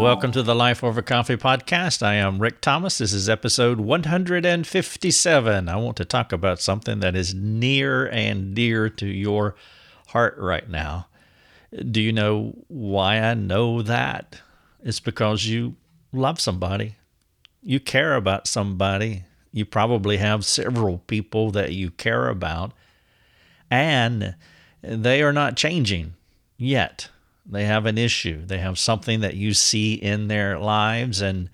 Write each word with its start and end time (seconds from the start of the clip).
Welcome 0.00 0.32
to 0.32 0.42
the 0.42 0.54
Life 0.54 0.82
Over 0.82 1.02
Coffee 1.02 1.36
podcast. 1.36 2.02
I 2.02 2.14
am 2.14 2.38
Rick 2.38 2.62
Thomas. 2.62 2.96
This 2.96 3.12
is 3.12 3.28
episode 3.28 3.80
157. 3.80 5.68
I 5.68 5.76
want 5.76 5.98
to 5.98 6.06
talk 6.06 6.32
about 6.32 6.58
something 6.58 7.00
that 7.00 7.14
is 7.14 7.34
near 7.34 8.08
and 8.08 8.54
dear 8.54 8.88
to 8.88 9.06
your 9.06 9.56
heart 10.08 10.36
right 10.38 10.66
now. 10.70 11.08
Do 11.90 12.00
you 12.00 12.14
know 12.14 12.54
why 12.68 13.18
I 13.18 13.34
know 13.34 13.82
that? 13.82 14.40
It's 14.82 15.00
because 15.00 15.44
you 15.44 15.76
love 16.14 16.40
somebody, 16.40 16.96
you 17.62 17.78
care 17.78 18.14
about 18.14 18.46
somebody. 18.46 19.24
You 19.52 19.66
probably 19.66 20.16
have 20.16 20.46
several 20.46 21.02
people 21.08 21.50
that 21.50 21.74
you 21.74 21.90
care 21.90 22.30
about, 22.30 22.72
and 23.70 24.34
they 24.80 25.22
are 25.22 25.34
not 25.34 25.58
changing 25.58 26.14
yet 26.56 27.10
they 27.50 27.64
have 27.64 27.86
an 27.86 27.98
issue. 27.98 28.44
They 28.44 28.58
have 28.58 28.78
something 28.78 29.20
that 29.20 29.34
you 29.34 29.54
see 29.54 29.94
in 29.94 30.28
their 30.28 30.58
lives 30.58 31.20
and 31.20 31.50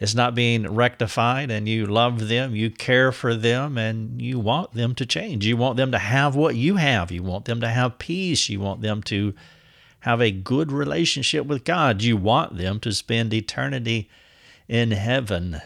it's 0.00 0.14
not 0.14 0.34
being 0.34 0.74
rectified, 0.74 1.50
and 1.50 1.68
you 1.68 1.86
love 1.86 2.28
them, 2.28 2.54
you 2.56 2.68
care 2.68 3.12
for 3.12 3.34
them, 3.34 3.78
and 3.78 4.20
you 4.20 4.40
want 4.40 4.74
them 4.74 4.94
to 4.96 5.06
change. 5.06 5.46
You 5.46 5.56
want 5.56 5.76
them 5.76 5.92
to 5.92 5.98
have 5.98 6.34
what 6.34 6.56
you 6.56 6.76
have. 6.76 7.12
You 7.12 7.22
want 7.22 7.44
them 7.44 7.60
to 7.60 7.68
have 7.68 7.98
peace. 7.98 8.48
You 8.48 8.58
want 8.58 8.82
them 8.82 9.02
to 9.04 9.34
have 10.00 10.20
a 10.20 10.32
good 10.32 10.72
relationship 10.72 11.46
with 11.46 11.64
God. 11.64 12.02
You 12.02 12.16
want 12.16 12.58
them 12.58 12.80
to 12.80 12.92
spend 12.92 13.32
eternity 13.32 14.10
in 14.68 14.90
heaven. 14.90 15.62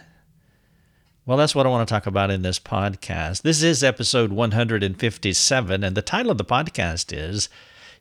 Well, 1.24 1.38
that's 1.38 1.54
what 1.54 1.66
I 1.66 1.70
want 1.70 1.88
to 1.88 1.92
talk 1.92 2.06
about 2.06 2.30
in 2.30 2.42
this 2.42 2.60
podcast. 2.60 3.42
This 3.42 3.62
is 3.62 3.82
episode 3.82 4.30
157, 4.30 5.84
and 5.84 5.96
the 5.96 6.02
title 6.02 6.30
of 6.30 6.38
the 6.38 6.44
podcast 6.44 7.16
is 7.16 7.48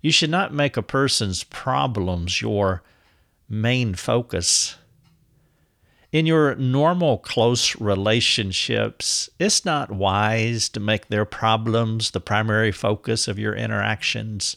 you 0.01 0.11
should 0.11 0.29
not 0.29 0.53
make 0.53 0.77
a 0.77 0.81
person's 0.81 1.43
problems 1.43 2.41
your 2.41 2.83
main 3.49 3.95
focus. 3.95 4.75
In 6.11 6.25
your 6.25 6.55
normal 6.55 7.17
close 7.17 7.79
relationships, 7.79 9.29
it's 9.39 9.65
not 9.65 9.91
wise 9.91 10.69
to 10.69 10.79
make 10.79 11.07
their 11.07 11.25
problems 11.25 12.11
the 12.11 12.21
primary 12.21 12.71
focus 12.71 13.27
of 13.27 13.37
your 13.37 13.53
interactions. 13.53 14.55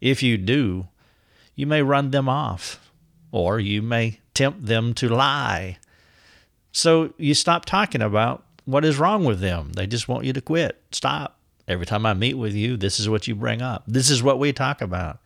If 0.00 0.22
you 0.22 0.38
do, 0.38 0.88
you 1.54 1.66
may 1.66 1.82
run 1.82 2.10
them 2.10 2.28
off, 2.28 2.90
or 3.30 3.60
you 3.60 3.82
may 3.82 4.20
tempt 4.34 4.66
them 4.66 4.94
to 4.94 5.08
lie. 5.08 5.78
So 6.72 7.12
you 7.18 7.34
stop 7.34 7.66
talking 7.66 8.02
about 8.02 8.44
what 8.64 8.84
is 8.84 8.98
wrong 8.98 9.24
with 9.24 9.40
them. 9.40 9.72
They 9.74 9.86
just 9.86 10.08
want 10.08 10.24
you 10.24 10.32
to 10.32 10.40
quit. 10.40 10.80
Stop. 10.90 11.38
Every 11.72 11.86
time 11.86 12.06
I 12.06 12.14
meet 12.14 12.34
with 12.34 12.54
you, 12.54 12.76
this 12.76 13.00
is 13.00 13.08
what 13.08 13.26
you 13.26 13.34
bring 13.34 13.62
up. 13.62 13.82
This 13.86 14.10
is 14.10 14.22
what 14.22 14.38
we 14.38 14.52
talk 14.52 14.80
about. 14.80 15.18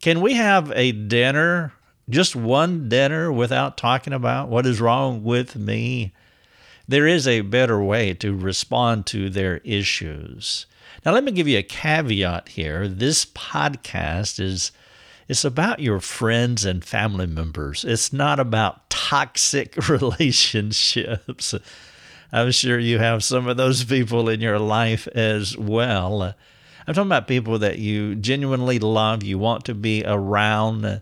Can 0.00 0.20
we 0.20 0.34
have 0.34 0.72
a 0.72 0.92
dinner, 0.92 1.72
just 2.08 2.34
one 2.34 2.88
dinner, 2.88 3.30
without 3.30 3.76
talking 3.76 4.12
about 4.12 4.48
what 4.48 4.66
is 4.66 4.80
wrong 4.80 5.22
with 5.22 5.56
me? 5.56 6.12
There 6.88 7.06
is 7.06 7.28
a 7.28 7.42
better 7.42 7.82
way 7.82 8.14
to 8.14 8.36
respond 8.36 9.06
to 9.06 9.30
their 9.30 9.58
issues. 9.58 10.66
Now, 11.04 11.12
let 11.12 11.24
me 11.24 11.32
give 11.32 11.48
you 11.48 11.58
a 11.58 11.62
caveat 11.62 12.48
here. 12.48 12.88
This 12.88 13.24
podcast 13.24 14.40
is 14.40 14.72
it's 15.28 15.44
about 15.44 15.80
your 15.80 16.00
friends 16.00 16.64
and 16.64 16.84
family 16.84 17.26
members. 17.26 17.84
It's 17.84 18.12
not 18.12 18.38
about 18.38 18.90
toxic 18.90 19.76
relationships. 19.88 21.54
I'm 22.34 22.50
sure 22.50 22.80
you 22.80 22.98
have 22.98 23.22
some 23.22 23.46
of 23.46 23.56
those 23.56 23.84
people 23.84 24.28
in 24.28 24.40
your 24.40 24.58
life 24.58 25.06
as 25.14 25.56
well. 25.56 26.34
I'm 26.84 26.92
talking 26.92 27.06
about 27.06 27.28
people 27.28 27.60
that 27.60 27.78
you 27.78 28.16
genuinely 28.16 28.80
love, 28.80 29.22
you 29.22 29.38
want 29.38 29.66
to 29.66 29.74
be 29.74 30.02
around. 30.04 31.00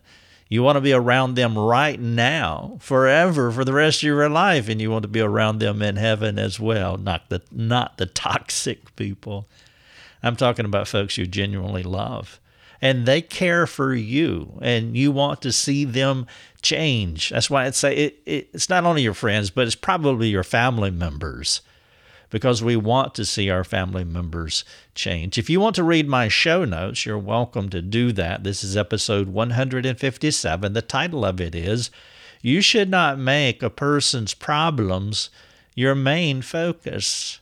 You 0.50 0.62
want 0.62 0.76
to 0.76 0.82
be 0.82 0.92
around 0.92 1.36
them 1.36 1.56
right 1.56 1.98
now, 1.98 2.76
forever, 2.78 3.50
for 3.50 3.64
the 3.64 3.72
rest 3.72 4.00
of 4.00 4.02
your 4.02 4.28
life, 4.28 4.68
and 4.68 4.82
you 4.82 4.90
want 4.90 5.04
to 5.04 5.08
be 5.08 5.22
around 5.22 5.60
them 5.60 5.80
in 5.80 5.96
heaven 5.96 6.38
as 6.38 6.60
well, 6.60 6.98
not 6.98 7.30
the 7.30 7.40
not 7.50 7.96
the 7.96 8.04
toxic 8.04 8.94
people. 8.94 9.48
I'm 10.22 10.36
talking 10.36 10.66
about 10.66 10.86
folks 10.86 11.16
you 11.16 11.26
genuinely 11.26 11.82
love 11.82 12.38
and 12.82 13.06
they 13.06 13.22
care 13.22 13.64
for 13.64 13.94
you 13.94 14.58
and 14.60 14.96
you 14.96 15.12
want 15.12 15.40
to 15.40 15.52
see 15.52 15.84
them 15.84 16.26
change. 16.60 17.30
That's 17.30 17.48
why 17.48 17.64
I'd 17.64 17.76
say 17.76 17.96
it, 17.96 18.22
it, 18.26 18.48
it's 18.52 18.68
not 18.68 18.84
only 18.84 19.02
your 19.02 19.14
friends, 19.14 19.50
but 19.50 19.66
it's 19.66 19.76
probably 19.76 20.28
your 20.28 20.42
family 20.42 20.90
members 20.90 21.62
because 22.28 22.62
we 22.62 22.74
want 22.74 23.14
to 23.14 23.24
see 23.24 23.48
our 23.50 23.62
family 23.62 24.04
members 24.04 24.64
change. 24.96 25.38
If 25.38 25.48
you 25.48 25.60
want 25.60 25.76
to 25.76 25.84
read 25.84 26.08
my 26.08 26.26
show 26.26 26.64
notes, 26.64 27.06
you're 27.06 27.18
welcome 27.18 27.68
to 27.68 27.80
do 27.80 28.10
that. 28.12 28.42
This 28.42 28.64
is 28.64 28.76
episode 28.76 29.28
157. 29.28 30.72
The 30.72 30.82
title 30.82 31.24
of 31.24 31.40
it 31.40 31.54
is 31.54 31.90
You 32.40 32.60
Should 32.60 32.90
Not 32.90 33.16
Make 33.18 33.62
a 33.62 33.70
Person's 33.70 34.34
Problems 34.34 35.30
Your 35.76 35.94
Main 35.94 36.42
Focus. 36.42 37.38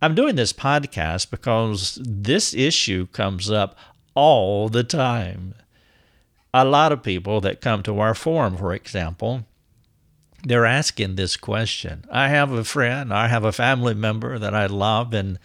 I'm 0.00 0.14
doing 0.14 0.36
this 0.36 0.54
podcast 0.54 1.30
because 1.30 1.98
this 2.02 2.54
issue 2.54 3.06
comes 3.08 3.50
up 3.50 3.76
all 4.14 4.68
the 4.68 4.84
time. 4.84 5.54
A 6.52 6.64
lot 6.64 6.92
of 6.92 7.02
people 7.02 7.40
that 7.42 7.60
come 7.60 7.82
to 7.84 8.00
our 8.00 8.14
forum, 8.14 8.56
for 8.56 8.74
example, 8.74 9.44
they're 10.42 10.66
asking 10.66 11.16
this 11.16 11.36
question. 11.36 12.04
I 12.10 12.28
have 12.28 12.50
a 12.50 12.64
friend, 12.64 13.12
I 13.12 13.28
have 13.28 13.44
a 13.44 13.52
family 13.52 13.94
member 13.94 14.38
that 14.38 14.54
I 14.54 14.66
love, 14.66 15.14
and 15.14 15.38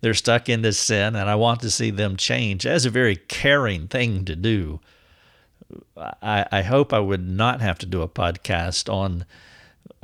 they're 0.00 0.14
stuck 0.14 0.48
in 0.48 0.62
this 0.62 0.78
sin, 0.78 1.16
and 1.16 1.28
I 1.30 1.34
want 1.34 1.60
to 1.60 1.70
see 1.70 1.90
them 1.90 2.16
change. 2.16 2.64
That's 2.64 2.84
a 2.84 2.90
very 2.90 3.16
caring 3.16 3.88
thing 3.88 4.24
to 4.26 4.36
do. 4.36 4.80
I, 5.96 6.46
I 6.52 6.62
hope 6.62 6.92
I 6.92 6.98
would 6.98 7.26
not 7.26 7.60
have 7.60 7.78
to 7.78 7.86
do 7.86 8.02
a 8.02 8.08
podcast 8.08 8.92
on 8.92 9.24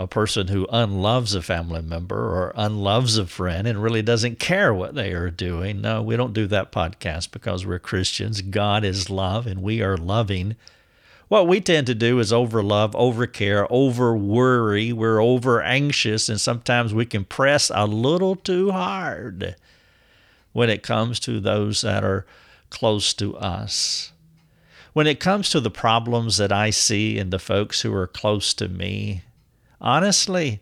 a 0.01 0.07
person 0.07 0.49
who 0.49 0.67
unloves 0.73 1.35
a 1.35 1.43
family 1.43 1.83
member 1.83 2.17
or 2.17 2.55
unloves 2.57 3.19
a 3.19 3.27
friend 3.27 3.69
and 3.69 3.83
really 3.83 4.01
doesn't 4.01 4.39
care 4.39 4.73
what 4.73 4.95
they 4.95 5.13
are 5.13 5.29
doing. 5.29 5.83
No, 5.83 6.01
we 6.01 6.17
don't 6.17 6.33
do 6.33 6.47
that 6.47 6.73
podcast 6.73 7.31
because 7.33 7.67
we're 7.67 7.79
Christians. 7.79 8.41
God 8.41 8.83
is 8.83 9.11
love 9.11 9.47
and 9.47 9.63
we 9.63 9.83
are 9.83 9.99
loving. 9.99 10.57
What 11.29 11.47
we 11.47 11.61
tend 11.61 11.87
to 11.89 11.95
do 11.95 12.19
is 12.19 12.33
overlove, 12.33 12.93
overcare, 12.93 13.67
over 13.69 14.17
worry. 14.17 14.91
We're 14.91 15.23
over 15.23 15.61
anxious, 15.61 16.31
and 16.31 16.41
sometimes 16.41 16.95
we 16.95 17.05
can 17.05 17.27
press 17.27 17.71
a 17.73 17.87
little 17.87 18.37
too 18.37 18.71
hard 18.71 19.55
when 20.53 20.71
it 20.71 20.83
comes 20.83 21.21
to 21.21 21.41
those 21.41 21.83
that 21.83 22.03
are 22.03 22.25
close 22.71 23.13
to 23.15 23.37
us. 23.37 24.13
When 24.95 25.07
it 25.07 25.21
comes 25.21 25.51
to 25.51 25.61
the 25.61 25.71
problems 25.71 26.39
that 26.39 26.53
I 26.53 26.71
see 26.71 27.19
in 27.19 27.29
the 27.29 27.39
folks 27.39 27.83
who 27.83 27.95
are 27.95 28.07
close 28.07 28.55
to 28.55 28.67
me, 28.67 29.23
honestly, 29.81 30.61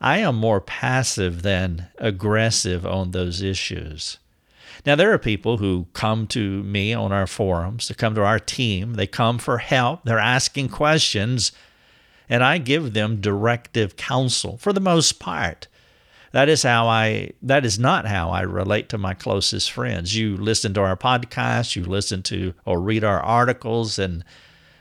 I 0.00 0.18
am 0.18 0.36
more 0.36 0.60
passive 0.60 1.42
than 1.42 1.88
aggressive 1.98 2.86
on 2.86 3.10
those 3.10 3.42
issues. 3.42 4.18
Now, 4.86 4.94
there 4.94 5.12
are 5.12 5.18
people 5.18 5.58
who 5.58 5.86
come 5.92 6.26
to 6.28 6.62
me 6.62 6.92
on 6.94 7.12
our 7.12 7.26
forums, 7.26 7.88
they 7.88 7.94
come 7.94 8.14
to 8.14 8.24
our 8.24 8.38
team, 8.38 8.94
they 8.94 9.06
come 9.06 9.38
for 9.38 9.58
help, 9.58 10.04
they're 10.04 10.18
asking 10.18 10.68
questions, 10.68 11.52
and 12.28 12.44
I 12.44 12.58
give 12.58 12.92
them 12.92 13.20
directive 13.20 13.96
counsel 13.96 14.56
for 14.58 14.72
the 14.72 14.80
most 14.80 15.18
part. 15.18 15.66
That 16.32 16.48
is 16.48 16.62
how 16.62 16.86
I 16.86 17.30
that 17.42 17.64
is 17.64 17.78
not 17.78 18.06
how 18.06 18.30
I 18.30 18.42
relate 18.42 18.90
to 18.90 18.98
my 18.98 19.14
closest 19.14 19.72
friends. 19.72 20.14
You 20.14 20.36
listen 20.36 20.74
to 20.74 20.82
our 20.82 20.96
podcast, 20.96 21.74
you 21.74 21.84
listen 21.84 22.22
to 22.24 22.52
or 22.66 22.80
read 22.80 23.02
our 23.02 23.20
articles 23.20 23.98
and 23.98 24.22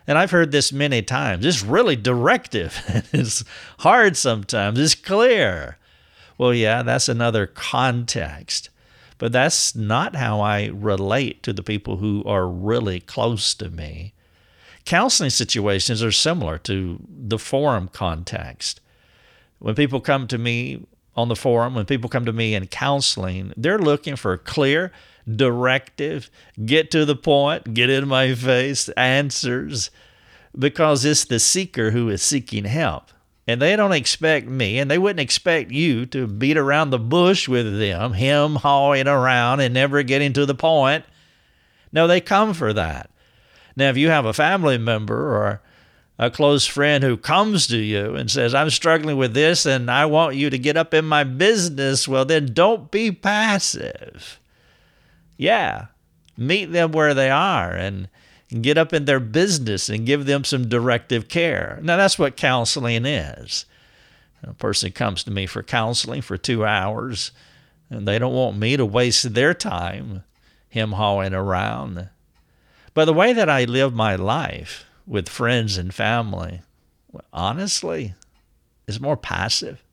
and 0.08 0.18
I've 0.18 0.32
heard 0.32 0.52
this 0.52 0.72
many 0.72 1.02
times. 1.02 1.46
It's 1.46 1.62
really 1.62 1.98
directive. 1.98 2.82
it's 3.14 3.44
hard 3.80 4.16
sometimes. 4.16 4.80
It's 4.80 4.96
clear. 4.96 5.78
Well, 6.38 6.54
yeah, 6.54 6.82
that's 6.84 7.10
another 7.10 7.46
context. 7.46 8.70
But 9.18 9.32
that's 9.32 9.76
not 9.76 10.16
how 10.16 10.40
I 10.42 10.68
relate 10.68 11.44
to 11.44 11.54
the 11.54 11.64
people 11.64 11.98
who 11.98 12.24
are 12.26 12.48
really 12.48 13.00
close 13.00 13.54
to 13.56 13.70
me. 13.70 14.14
Counseling 14.86 15.32
situations 15.32 16.02
are 16.02 16.12
similar 16.12 16.58
to 16.60 17.00
the 17.10 17.40
forum 17.40 17.90
context. 17.92 18.80
When 19.60 19.76
people 19.76 20.00
come 20.00 20.28
to 20.28 20.38
me 20.38 20.86
on 21.16 21.30
the 21.30 21.36
forum, 21.36 21.74
when 21.74 21.86
people 21.86 22.10
come 22.10 22.26
to 22.26 22.32
me 22.32 22.54
in 22.54 22.68
counseling, 22.68 23.52
they're 23.58 23.80
looking 23.80 24.16
for 24.16 24.38
clear, 24.38 24.92
directive, 25.30 26.30
get 26.64 26.92
to 26.92 27.04
the 27.04 27.16
point, 27.16 27.74
get 27.74 27.90
in 27.90 28.08
my 28.08 28.34
face 28.36 28.88
answers, 28.90 29.90
because 30.58 31.06
it's 31.06 31.26
the 31.26 31.40
seeker 31.40 31.92
who 31.92 32.10
is 32.10 32.22
seeking 32.22 32.66
help. 32.66 33.12
And 33.48 33.62
they 33.62 33.76
don't 33.78 33.94
expect 33.94 34.48
me, 34.48 34.78
and 34.78 34.92
they 34.92 34.98
wouldn't 34.98 35.22
expect 35.22 35.72
you 35.72 36.06
to 36.08 36.28
beat 36.28 36.58
around 36.58 36.90
the 36.90 37.00
bush 37.00 37.48
with 37.48 37.80
them, 37.80 38.14
him 38.14 38.56
hawing 38.56 39.08
around 39.08 39.62
and 39.62 39.74
never 39.74 40.04
getting 40.04 40.34
to 40.34 40.46
the 40.46 40.56
point. 40.56 41.06
No, 41.94 42.08
they 42.08 42.20
come 42.20 42.54
for 42.54 42.74
that. 42.74 43.10
Now, 43.78 43.90
if 43.90 43.96
you 43.96 44.10
have 44.10 44.26
a 44.26 44.34
family 44.34 44.78
member 44.78 45.16
or 45.16 45.62
a 46.20 46.32
close 46.32 46.66
friend 46.66 47.04
who 47.04 47.16
comes 47.16 47.68
to 47.68 47.78
you 47.78 48.16
and 48.16 48.30
says, 48.30 48.54
I'm 48.54 48.70
struggling 48.70 49.18
with 49.18 49.34
this 49.34 49.66
and 49.66 49.90
I 49.90 50.06
want 50.08 50.36
you 50.36 50.50
to 50.50 50.58
get 50.58 50.76
up 50.76 50.94
in 50.94 51.06
my 51.06 51.24
business, 51.24 52.08
well, 52.08 52.26
then 52.26 52.54
don't 52.54 52.92
be 52.92 53.12
passive. 53.12 54.40
Yeah, 55.38 55.86
meet 56.36 56.72
them 56.72 56.92
where 56.92 57.14
they 57.14 57.30
are 57.30 57.72
and 57.72 58.10
get 58.50 58.78
up 58.78 58.94
in 58.94 59.06
their 59.06 59.20
business 59.20 59.90
and 59.90 60.06
give 60.06 60.26
them 60.26 60.44
some 60.44 60.70
directive 60.70 61.28
care. 61.28 61.80
Now, 61.82 61.98
that's 61.98 62.18
what 62.18 62.38
counseling 62.38 63.06
is. 63.06 63.66
A 64.44 64.54
person 64.54 64.92
comes 64.92 65.24
to 65.24 65.32
me 65.32 65.46
for 65.46 65.64
counseling 65.64 66.22
for 66.22 66.38
two 66.38 66.66
hours, 66.66 67.32
and 67.90 68.08
they 68.08 68.20
don't 68.20 68.34
want 68.34 68.58
me 68.58 68.78
to 68.78 68.86
waste 68.86 69.34
their 69.34 69.54
time 69.54 70.24
him 70.70 70.94
hawing 70.94 71.34
around. 71.34 72.10
But 72.94 73.06
the 73.06 73.14
way 73.14 73.34
that 73.34 73.50
I 73.50 73.66
live 73.66 73.94
my 73.94 74.16
life 74.16 74.86
with 75.06 75.30
friends 75.30 75.78
and 75.78 75.94
family, 75.94 76.62
honestly, 77.34 78.14
is 78.88 79.00
more 79.00 79.18
passive. 79.18 79.84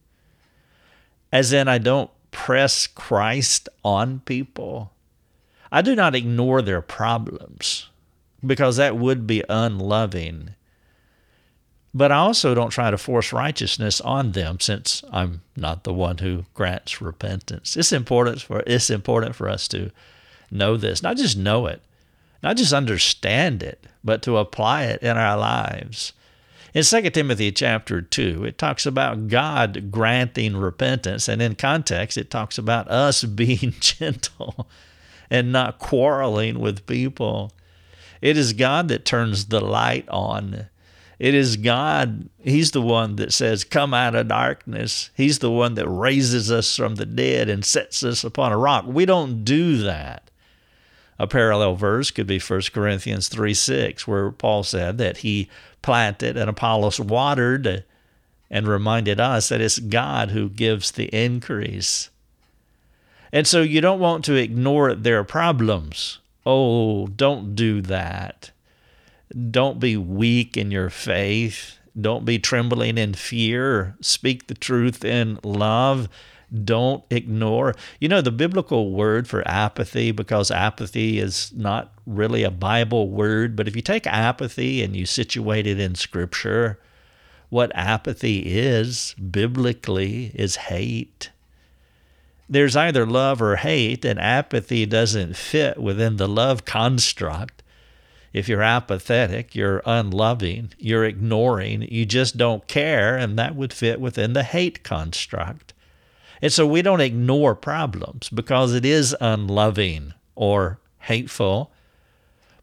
As 1.32 1.52
in, 1.52 1.68
I 1.68 1.78
don't 1.78 2.10
press 2.30 2.86
Christ 2.86 3.68
on 3.84 4.20
people. 4.20 4.92
I 5.72 5.82
do 5.82 5.96
not 5.96 6.14
ignore 6.14 6.62
their 6.62 6.82
problems 6.82 7.88
because 8.46 8.76
that 8.76 8.96
would 8.96 9.26
be 9.26 9.42
unloving. 9.48 10.50
But 11.92 12.10
I 12.10 12.16
also 12.16 12.54
don't 12.54 12.70
try 12.70 12.90
to 12.90 12.98
force 12.98 13.32
righteousness 13.32 14.00
on 14.00 14.32
them 14.32 14.58
since 14.58 15.04
I'm 15.12 15.42
not 15.56 15.84
the 15.84 15.94
one 15.94 16.18
who 16.18 16.44
grants 16.52 17.00
repentance. 17.00 17.76
It's 17.76 17.92
important 17.92 18.42
for 18.42 18.64
it's 18.66 18.90
important 18.90 19.36
for 19.36 19.48
us 19.48 19.68
to 19.68 19.90
know 20.50 20.76
this, 20.76 21.02
not 21.02 21.16
just 21.16 21.36
know 21.36 21.66
it, 21.66 21.82
not 22.42 22.56
just 22.56 22.72
understand 22.72 23.62
it, 23.62 23.86
but 24.02 24.22
to 24.22 24.38
apply 24.38 24.84
it 24.84 25.02
in 25.02 25.16
our 25.16 25.36
lives. 25.36 26.12
In 26.74 26.82
2 26.82 27.10
Timothy 27.10 27.52
chapter 27.52 28.02
2, 28.02 28.44
it 28.44 28.58
talks 28.58 28.84
about 28.84 29.28
God 29.28 29.92
granting 29.92 30.56
repentance, 30.56 31.28
and 31.28 31.40
in 31.40 31.54
context, 31.54 32.18
it 32.18 32.30
talks 32.30 32.58
about 32.58 32.88
us 32.88 33.22
being 33.24 33.74
gentle 33.78 34.66
and 35.30 35.52
not 35.52 35.78
quarreling 35.78 36.58
with 36.58 36.86
people. 36.86 37.52
It 38.20 38.36
is 38.36 38.52
God 38.52 38.88
that 38.88 39.04
turns 39.04 39.46
the 39.46 39.60
light 39.60 40.08
on. 40.08 40.66
It 41.18 41.34
is 41.34 41.56
God, 41.56 42.28
He's 42.42 42.72
the 42.72 42.82
one 42.82 43.16
that 43.16 43.32
says, 43.32 43.64
Come 43.64 43.94
out 43.94 44.14
of 44.14 44.28
darkness. 44.28 45.10
He's 45.14 45.38
the 45.38 45.50
one 45.50 45.74
that 45.74 45.88
raises 45.88 46.50
us 46.50 46.76
from 46.76 46.96
the 46.96 47.06
dead 47.06 47.48
and 47.48 47.64
sets 47.64 48.02
us 48.02 48.24
upon 48.24 48.52
a 48.52 48.58
rock. 48.58 48.84
We 48.86 49.06
don't 49.06 49.44
do 49.44 49.78
that. 49.78 50.30
A 51.18 51.26
parallel 51.26 51.76
verse 51.76 52.10
could 52.10 52.26
be 52.26 52.40
1 52.40 52.62
Corinthians 52.72 53.28
3 53.28 53.54
6, 53.54 54.08
where 54.08 54.30
Paul 54.32 54.64
said 54.64 54.98
that 54.98 55.18
he 55.18 55.48
planted 55.82 56.36
and 56.36 56.50
Apollos 56.50 56.98
watered 56.98 57.84
and 58.50 58.68
reminded 58.68 59.20
us 59.20 59.48
that 59.48 59.60
it's 59.60 59.78
God 59.78 60.30
who 60.30 60.48
gives 60.48 60.90
the 60.90 61.06
increase. 61.06 62.10
And 63.32 63.46
so 63.46 63.62
you 63.62 63.80
don't 63.80 64.00
want 64.00 64.24
to 64.26 64.34
ignore 64.34 64.94
their 64.94 65.24
problems. 65.24 66.18
Oh, 66.46 67.06
don't 67.06 67.54
do 67.54 67.80
that. 67.82 68.50
Don't 69.50 69.80
be 69.80 69.96
weak 69.96 70.56
in 70.56 70.70
your 70.70 70.90
faith. 70.90 71.78
Don't 71.98 72.24
be 72.24 72.38
trembling 72.38 72.98
in 72.98 73.14
fear. 73.14 73.96
Speak 74.00 74.46
the 74.46 74.54
truth 74.54 75.04
in 75.04 75.38
love. 75.42 76.08
Don't 76.64 77.02
ignore. 77.10 77.74
You 78.00 78.08
know, 78.08 78.20
the 78.20 78.30
biblical 78.30 78.92
word 78.92 79.26
for 79.26 79.46
apathy, 79.48 80.12
because 80.12 80.50
apathy 80.50 81.18
is 81.18 81.52
not 81.54 81.92
really 82.06 82.42
a 82.42 82.50
Bible 82.50 83.08
word, 83.08 83.56
but 83.56 83.66
if 83.66 83.74
you 83.74 83.82
take 83.82 84.06
apathy 84.06 84.82
and 84.82 84.94
you 84.94 85.06
situate 85.06 85.66
it 85.66 85.80
in 85.80 85.94
Scripture, 85.94 86.78
what 87.48 87.72
apathy 87.74 88.40
is 88.40 89.14
biblically 89.14 90.32
is 90.34 90.56
hate 90.56 91.30
there's 92.48 92.76
either 92.76 93.06
love 93.06 93.40
or 93.40 93.56
hate, 93.56 94.04
and 94.04 94.18
apathy 94.18 94.86
doesn't 94.86 95.36
fit 95.36 95.78
within 95.78 96.16
the 96.16 96.28
love 96.28 96.64
construct. 96.64 97.62
If 98.32 98.48
you're 98.48 98.62
apathetic, 98.62 99.54
you're 99.54 99.82
unloving, 99.86 100.72
you're 100.76 101.04
ignoring, 101.04 101.82
you 101.82 102.04
just 102.04 102.36
don't 102.36 102.66
care, 102.66 103.16
and 103.16 103.38
that 103.38 103.54
would 103.54 103.72
fit 103.72 104.00
within 104.00 104.32
the 104.32 104.42
hate 104.42 104.82
construct. 104.82 105.72
And 106.42 106.52
so 106.52 106.66
we 106.66 106.82
don't 106.82 107.00
ignore 107.00 107.54
problems 107.54 108.28
because 108.28 108.74
it 108.74 108.84
is 108.84 109.16
unloving 109.20 110.14
or 110.34 110.80
hateful. 110.98 111.70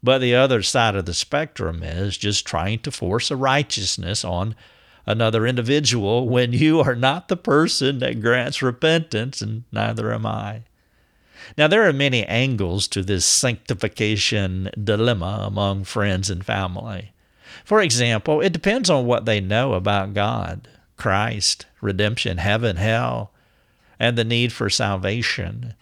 But 0.04 0.20
the 0.20 0.36
other 0.36 0.62
side 0.62 0.96
of 0.96 1.06
the 1.06 1.14
spectrum 1.14 1.84
is 1.84 2.18
just 2.18 2.46
trying 2.46 2.80
to 2.80 2.92
force 2.92 3.32
a 3.32 3.36
righteousness 3.36 4.26
on 4.26 4.56
another 5.06 5.48
individual 5.48 6.28
when 6.28 6.54
you 6.54 6.80
are 6.80 6.96
not 6.96 7.28
the 7.28 7.38
person 7.38 8.00
that 8.00 8.22
grants 8.22 8.62
repentance, 8.62 9.42
and 9.42 9.64
neither 9.72 10.14
am 10.14 10.26
I. 10.26 10.64
Now, 11.58 11.68
there 11.68 11.88
are 11.88 11.94
many 11.94 12.26
angles 12.26 12.88
to 12.90 13.04
this 13.04 13.26
sanctification 13.26 14.70
dilemma 14.82 15.44
among 15.46 15.84
friends 15.84 16.30
and 16.30 16.46
family. 16.46 17.14
For 17.66 17.82
example, 17.82 18.42
it 18.42 18.54
depends 18.54 18.90
on 18.90 19.06
what 19.06 19.26
they 19.26 19.42
know 19.42 19.74
about 19.74 20.14
God, 20.14 20.68
Christ, 20.98 21.66
redemption, 21.82 22.38
heaven, 22.38 22.78
hell, 22.78 23.32
and 24.00 24.18
the 24.18 24.24
need 24.24 24.54
for 24.54 24.70
salvation. 24.70 25.74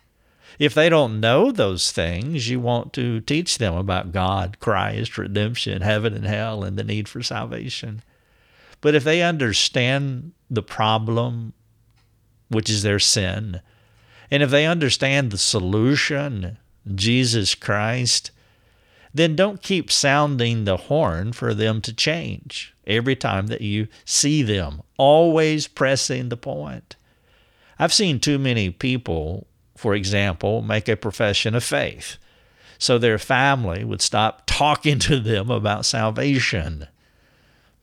If 0.57 0.73
they 0.73 0.89
don't 0.89 1.21
know 1.21 1.51
those 1.51 1.91
things, 1.91 2.49
you 2.49 2.59
want 2.59 2.91
to 2.93 3.21
teach 3.21 3.57
them 3.57 3.75
about 3.75 4.11
God, 4.11 4.57
Christ, 4.59 5.17
redemption, 5.17 5.81
heaven, 5.81 6.13
and 6.13 6.25
hell, 6.25 6.63
and 6.63 6.77
the 6.77 6.83
need 6.83 7.07
for 7.07 7.23
salvation. 7.23 8.01
But 8.81 8.95
if 8.95 9.03
they 9.03 9.21
understand 9.21 10.31
the 10.49 10.63
problem, 10.63 11.53
which 12.49 12.69
is 12.69 12.83
their 12.83 12.99
sin, 12.99 13.61
and 14.31 14.43
if 14.43 14.49
they 14.49 14.65
understand 14.65 15.31
the 15.31 15.37
solution, 15.37 16.57
Jesus 16.95 17.55
Christ, 17.55 18.31
then 19.13 19.35
don't 19.35 19.61
keep 19.61 19.91
sounding 19.91 20.65
the 20.65 20.77
horn 20.77 21.33
for 21.33 21.53
them 21.53 21.81
to 21.81 21.93
change 21.93 22.73
every 22.85 23.15
time 23.15 23.47
that 23.47 23.61
you 23.61 23.87
see 24.05 24.43
them, 24.43 24.81
always 24.97 25.67
pressing 25.67 26.29
the 26.29 26.37
point. 26.37 26.95
I've 27.77 27.93
seen 27.93 28.19
too 28.19 28.37
many 28.37 28.69
people, 28.69 29.47
for 29.75 29.95
example, 29.95 30.61
make 30.61 30.87
a 30.87 30.95
profession 30.95 31.55
of 31.55 31.63
faith. 31.63 32.17
So 32.77 32.97
their 32.97 33.17
family 33.17 33.83
would 33.83 34.01
stop 34.01 34.43
talking 34.45 34.99
to 34.99 35.19
them 35.19 35.49
about 35.49 35.85
salvation 35.85 36.87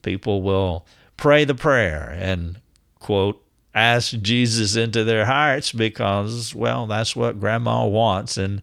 people 0.07 0.41
will 0.41 0.87
pray 1.17 1.45
the 1.45 1.55
prayer 1.55 2.17
and, 2.17 2.61
quote, 3.01 3.43
ask 3.75 4.13
Jesus 4.23 4.77
into 4.77 5.03
their 5.03 5.27
hearts 5.27 5.73
because, 5.73 6.55
well, 6.55 6.87
that's 6.87 7.17
what 7.17 7.41
grandma 7.41 7.85
wants. 7.85 8.39
And 8.39 8.63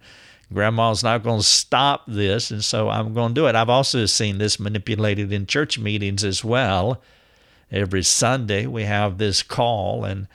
grandma's 0.54 1.04
not 1.04 1.22
going 1.22 1.42
to 1.42 1.46
stop 1.46 2.06
this. 2.08 2.50
And 2.50 2.64
so 2.64 2.90
I'm 2.90 3.14
going 3.14 3.36
to 3.36 3.42
do 3.42 3.48
it. 3.48 3.56
I've 3.56 3.70
also 3.70 4.06
seen 4.06 4.38
this 4.38 4.58
manipulated 4.58 5.34
in 5.34 5.46
church 5.46 5.78
meetings 5.78 6.24
as 6.24 6.46
well. 6.46 7.02
Every 7.70 8.04
Sunday 8.04 8.66
we 8.66 8.84
have 8.84 9.18
this 9.18 9.44
call, 9.44 10.06
and 10.06 10.28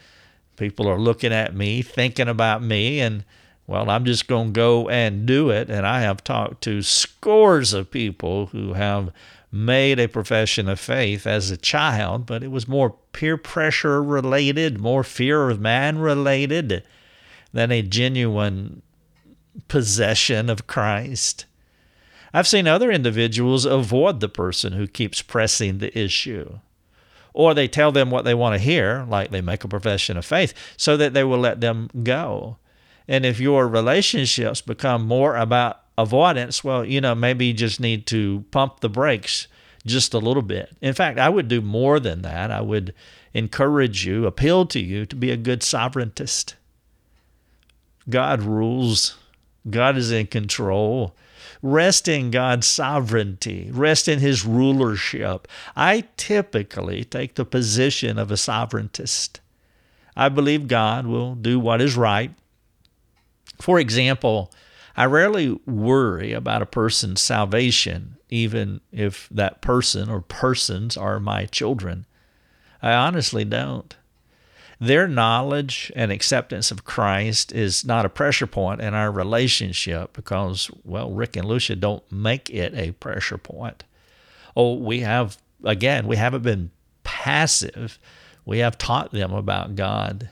people 0.56 0.88
are 0.88 0.98
looking 0.98 1.32
at 1.32 1.54
me, 1.54 1.80
thinking 1.80 2.28
about 2.28 2.62
me, 2.62 3.00
and 3.00 3.24
well, 3.66 3.88
I'm 3.88 4.04
just 4.04 4.28
going 4.28 4.48
to 4.48 4.52
go 4.52 4.88
and 4.88 5.24
do 5.24 5.50
it. 5.50 5.70
And 5.70 5.86
I 5.86 6.00
have 6.00 6.22
talked 6.22 6.62
to 6.64 6.82
scores 6.82 7.72
of 7.72 7.90
people 7.90 8.46
who 8.46 8.74
have 8.74 9.10
made 9.50 9.98
a 9.98 10.08
profession 10.08 10.68
of 10.68 10.78
faith 10.78 11.26
as 11.26 11.50
a 11.50 11.56
child, 11.56 12.26
but 12.26 12.42
it 12.42 12.50
was 12.50 12.68
more 12.68 12.96
peer 13.12 13.36
pressure 13.36 14.02
related, 14.02 14.80
more 14.80 15.02
fear 15.02 15.48
of 15.48 15.60
man 15.60 15.98
related 15.98 16.82
than 17.52 17.72
a 17.72 17.82
genuine 17.82 18.82
possession 19.68 20.50
of 20.50 20.66
Christ. 20.66 21.46
I've 22.32 22.46
seen 22.46 22.66
other 22.66 22.90
individuals 22.90 23.64
avoid 23.64 24.20
the 24.20 24.28
person 24.28 24.74
who 24.74 24.86
keeps 24.86 25.22
pressing 25.22 25.78
the 25.78 25.96
issue. 25.98 26.58
Or 27.32 27.54
they 27.54 27.68
tell 27.68 27.92
them 27.92 28.10
what 28.10 28.24
they 28.24 28.34
want 28.34 28.54
to 28.54 28.60
hear, 28.60 29.06
like 29.08 29.30
they 29.30 29.40
make 29.40 29.64
a 29.64 29.68
profession 29.68 30.16
of 30.16 30.26
faith, 30.26 30.52
so 30.76 30.96
that 30.96 31.14
they 31.14 31.24
will 31.24 31.38
let 31.38 31.60
them 31.60 31.88
go. 32.02 32.58
And 33.06 33.24
if 33.24 33.40
your 33.40 33.66
relationships 33.66 34.60
become 34.60 35.06
more 35.06 35.36
about 35.36 35.80
avoidance, 35.98 36.62
well, 36.62 36.84
you 36.84 37.00
know, 37.00 37.14
maybe 37.14 37.46
you 37.46 37.52
just 37.52 37.80
need 37.80 38.06
to 38.06 38.44
pump 38.52 38.80
the 38.80 38.88
brakes 38.88 39.48
just 39.84 40.14
a 40.14 40.18
little 40.18 40.42
bit. 40.42 40.74
In 40.80 40.94
fact, 40.94 41.18
I 41.18 41.28
would 41.28 41.48
do 41.48 41.60
more 41.60 41.98
than 41.98 42.22
that. 42.22 42.50
I 42.50 42.60
would 42.60 42.94
encourage 43.34 44.06
you, 44.06 44.24
appeal 44.24 44.64
to 44.66 44.78
you 44.78 45.04
to 45.06 45.16
be 45.16 45.30
a 45.32 45.36
good 45.36 45.60
sovereigntist. 45.60 46.54
God 48.08 48.42
rules, 48.42 49.18
God 49.68 49.96
is 49.96 50.12
in 50.12 50.28
control. 50.28 51.14
Rest 51.60 52.06
in 52.06 52.30
God's 52.30 52.68
sovereignty, 52.68 53.68
rest 53.72 54.06
in 54.06 54.20
His 54.20 54.44
rulership. 54.44 55.48
I 55.74 56.04
typically 56.16 57.02
take 57.04 57.34
the 57.34 57.44
position 57.44 58.16
of 58.16 58.30
a 58.30 58.36
sovereigntist. 58.36 59.40
I 60.16 60.28
believe 60.28 60.68
God 60.68 61.06
will 61.06 61.34
do 61.34 61.58
what 61.58 61.80
is 61.80 61.96
right. 61.96 62.32
For 63.60 63.80
example, 63.80 64.52
I 64.98 65.04
rarely 65.06 65.52
worry 65.64 66.32
about 66.32 66.60
a 66.60 66.66
person's 66.66 67.20
salvation, 67.20 68.16
even 68.30 68.80
if 68.90 69.28
that 69.30 69.60
person 69.60 70.10
or 70.10 70.20
persons 70.20 70.96
are 70.96 71.20
my 71.20 71.46
children. 71.46 72.04
I 72.82 72.92
honestly 72.92 73.44
don't. 73.44 73.94
their 74.80 75.08
knowledge 75.08 75.90
and 75.96 76.12
acceptance 76.12 76.70
of 76.70 76.84
Christ 76.84 77.52
is 77.52 77.84
not 77.84 78.06
a 78.06 78.10
pressure 78.10 78.46
point 78.46 78.80
in 78.80 78.94
our 78.94 79.10
relationship 79.10 80.12
because, 80.12 80.70
well, 80.84 81.10
Rick 81.10 81.36
and 81.36 81.46
Lucia 81.46 81.74
don't 81.74 82.10
make 82.12 82.48
it 82.50 82.74
a 82.74 82.92
pressure 82.92 83.38
point. 83.38 83.84
Oh, 84.56 84.74
we 84.74 85.00
have, 85.00 85.36
again, 85.64 86.06
we 86.06 86.16
haven't 86.16 86.42
been 86.42 86.70
passive. 87.02 87.98
We 88.44 88.58
have 88.58 88.78
taught 88.78 89.10
them 89.10 89.32
about 89.32 89.74
God. 89.74 90.30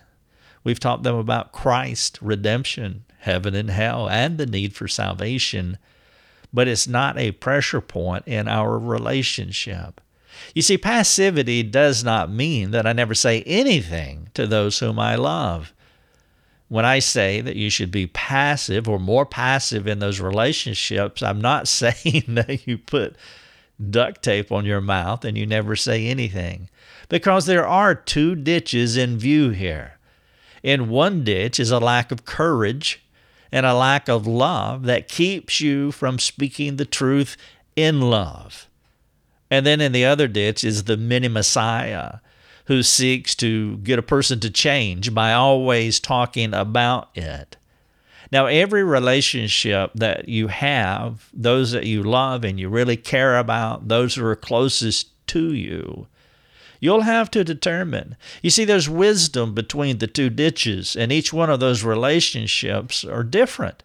We've 0.62 0.80
taught 0.80 1.02
them 1.02 1.16
about 1.16 1.52
Christ, 1.52 2.18
redemption, 2.22 3.04
heaven 3.26 3.54
and 3.54 3.70
hell, 3.70 4.08
and 4.08 4.38
the 4.38 4.46
need 4.46 4.74
for 4.74 4.88
salvation. 4.88 5.76
But 6.52 6.68
it's 6.68 6.88
not 6.88 7.18
a 7.18 7.32
pressure 7.32 7.82
point 7.82 8.24
in 8.26 8.48
our 8.48 8.78
relationship. 8.78 10.00
You 10.54 10.62
see, 10.62 10.78
passivity 10.78 11.62
does 11.62 12.02
not 12.02 12.30
mean 12.30 12.70
that 12.70 12.86
I 12.86 12.92
never 12.92 13.14
say 13.14 13.42
anything 13.42 14.30
to 14.34 14.46
those 14.46 14.78
whom 14.78 14.98
I 14.98 15.16
love. 15.16 15.72
When 16.68 16.84
I 16.84 16.98
say 16.98 17.40
that 17.40 17.56
you 17.56 17.70
should 17.70 17.90
be 17.90 18.06
passive 18.06 18.88
or 18.88 18.98
more 18.98 19.24
passive 19.24 19.86
in 19.86 19.98
those 19.98 20.20
relationships, 20.20 21.22
I'm 21.22 21.40
not 21.40 21.68
saying 21.68 22.24
that 22.28 22.66
you 22.66 22.78
put 22.78 23.16
duct 23.90 24.22
tape 24.22 24.50
on 24.50 24.64
your 24.64 24.80
mouth 24.80 25.24
and 25.24 25.36
you 25.36 25.46
never 25.46 25.76
say 25.76 26.06
anything. 26.06 26.68
Because 27.08 27.46
there 27.46 27.66
are 27.66 27.94
two 27.94 28.34
ditches 28.34 28.96
in 28.96 29.18
view 29.18 29.50
here. 29.50 29.98
In 30.62 30.88
one 30.88 31.22
ditch 31.22 31.60
is 31.60 31.70
a 31.70 31.78
lack 31.78 32.10
of 32.10 32.24
courage 32.24 33.05
and 33.52 33.66
a 33.66 33.74
lack 33.74 34.08
of 34.08 34.26
love 34.26 34.84
that 34.84 35.08
keeps 35.08 35.60
you 35.60 35.92
from 35.92 36.18
speaking 36.18 36.76
the 36.76 36.84
truth 36.84 37.36
in 37.74 38.00
love. 38.00 38.68
And 39.50 39.64
then 39.64 39.80
in 39.80 39.92
the 39.92 40.04
other 40.04 40.28
ditch 40.28 40.64
is 40.64 40.84
the 40.84 40.96
mini 40.96 41.28
Messiah 41.28 42.18
who 42.66 42.82
seeks 42.82 43.34
to 43.36 43.76
get 43.78 43.98
a 43.98 44.02
person 44.02 44.40
to 44.40 44.50
change 44.50 45.14
by 45.14 45.32
always 45.32 46.00
talking 46.00 46.52
about 46.52 47.16
it. 47.16 47.56
Now, 48.32 48.46
every 48.46 48.82
relationship 48.82 49.92
that 49.94 50.28
you 50.28 50.48
have, 50.48 51.28
those 51.32 51.70
that 51.70 51.86
you 51.86 52.02
love 52.02 52.44
and 52.44 52.58
you 52.58 52.68
really 52.68 52.96
care 52.96 53.38
about, 53.38 53.86
those 53.86 54.16
who 54.16 54.24
are 54.26 54.34
closest 54.34 55.10
to 55.28 55.52
you, 55.52 56.08
you'll 56.80 57.02
have 57.02 57.30
to 57.32 57.44
determine. 57.44 58.16
You 58.42 58.50
see, 58.50 58.64
there's 58.64 58.88
wisdom 58.88 59.54
between 59.54 59.98
the 59.98 60.06
two 60.06 60.30
ditches, 60.30 60.96
and 60.96 61.12
each 61.12 61.32
one 61.32 61.50
of 61.50 61.60
those 61.60 61.84
relationships 61.84 63.04
are 63.04 63.22
different. 63.22 63.82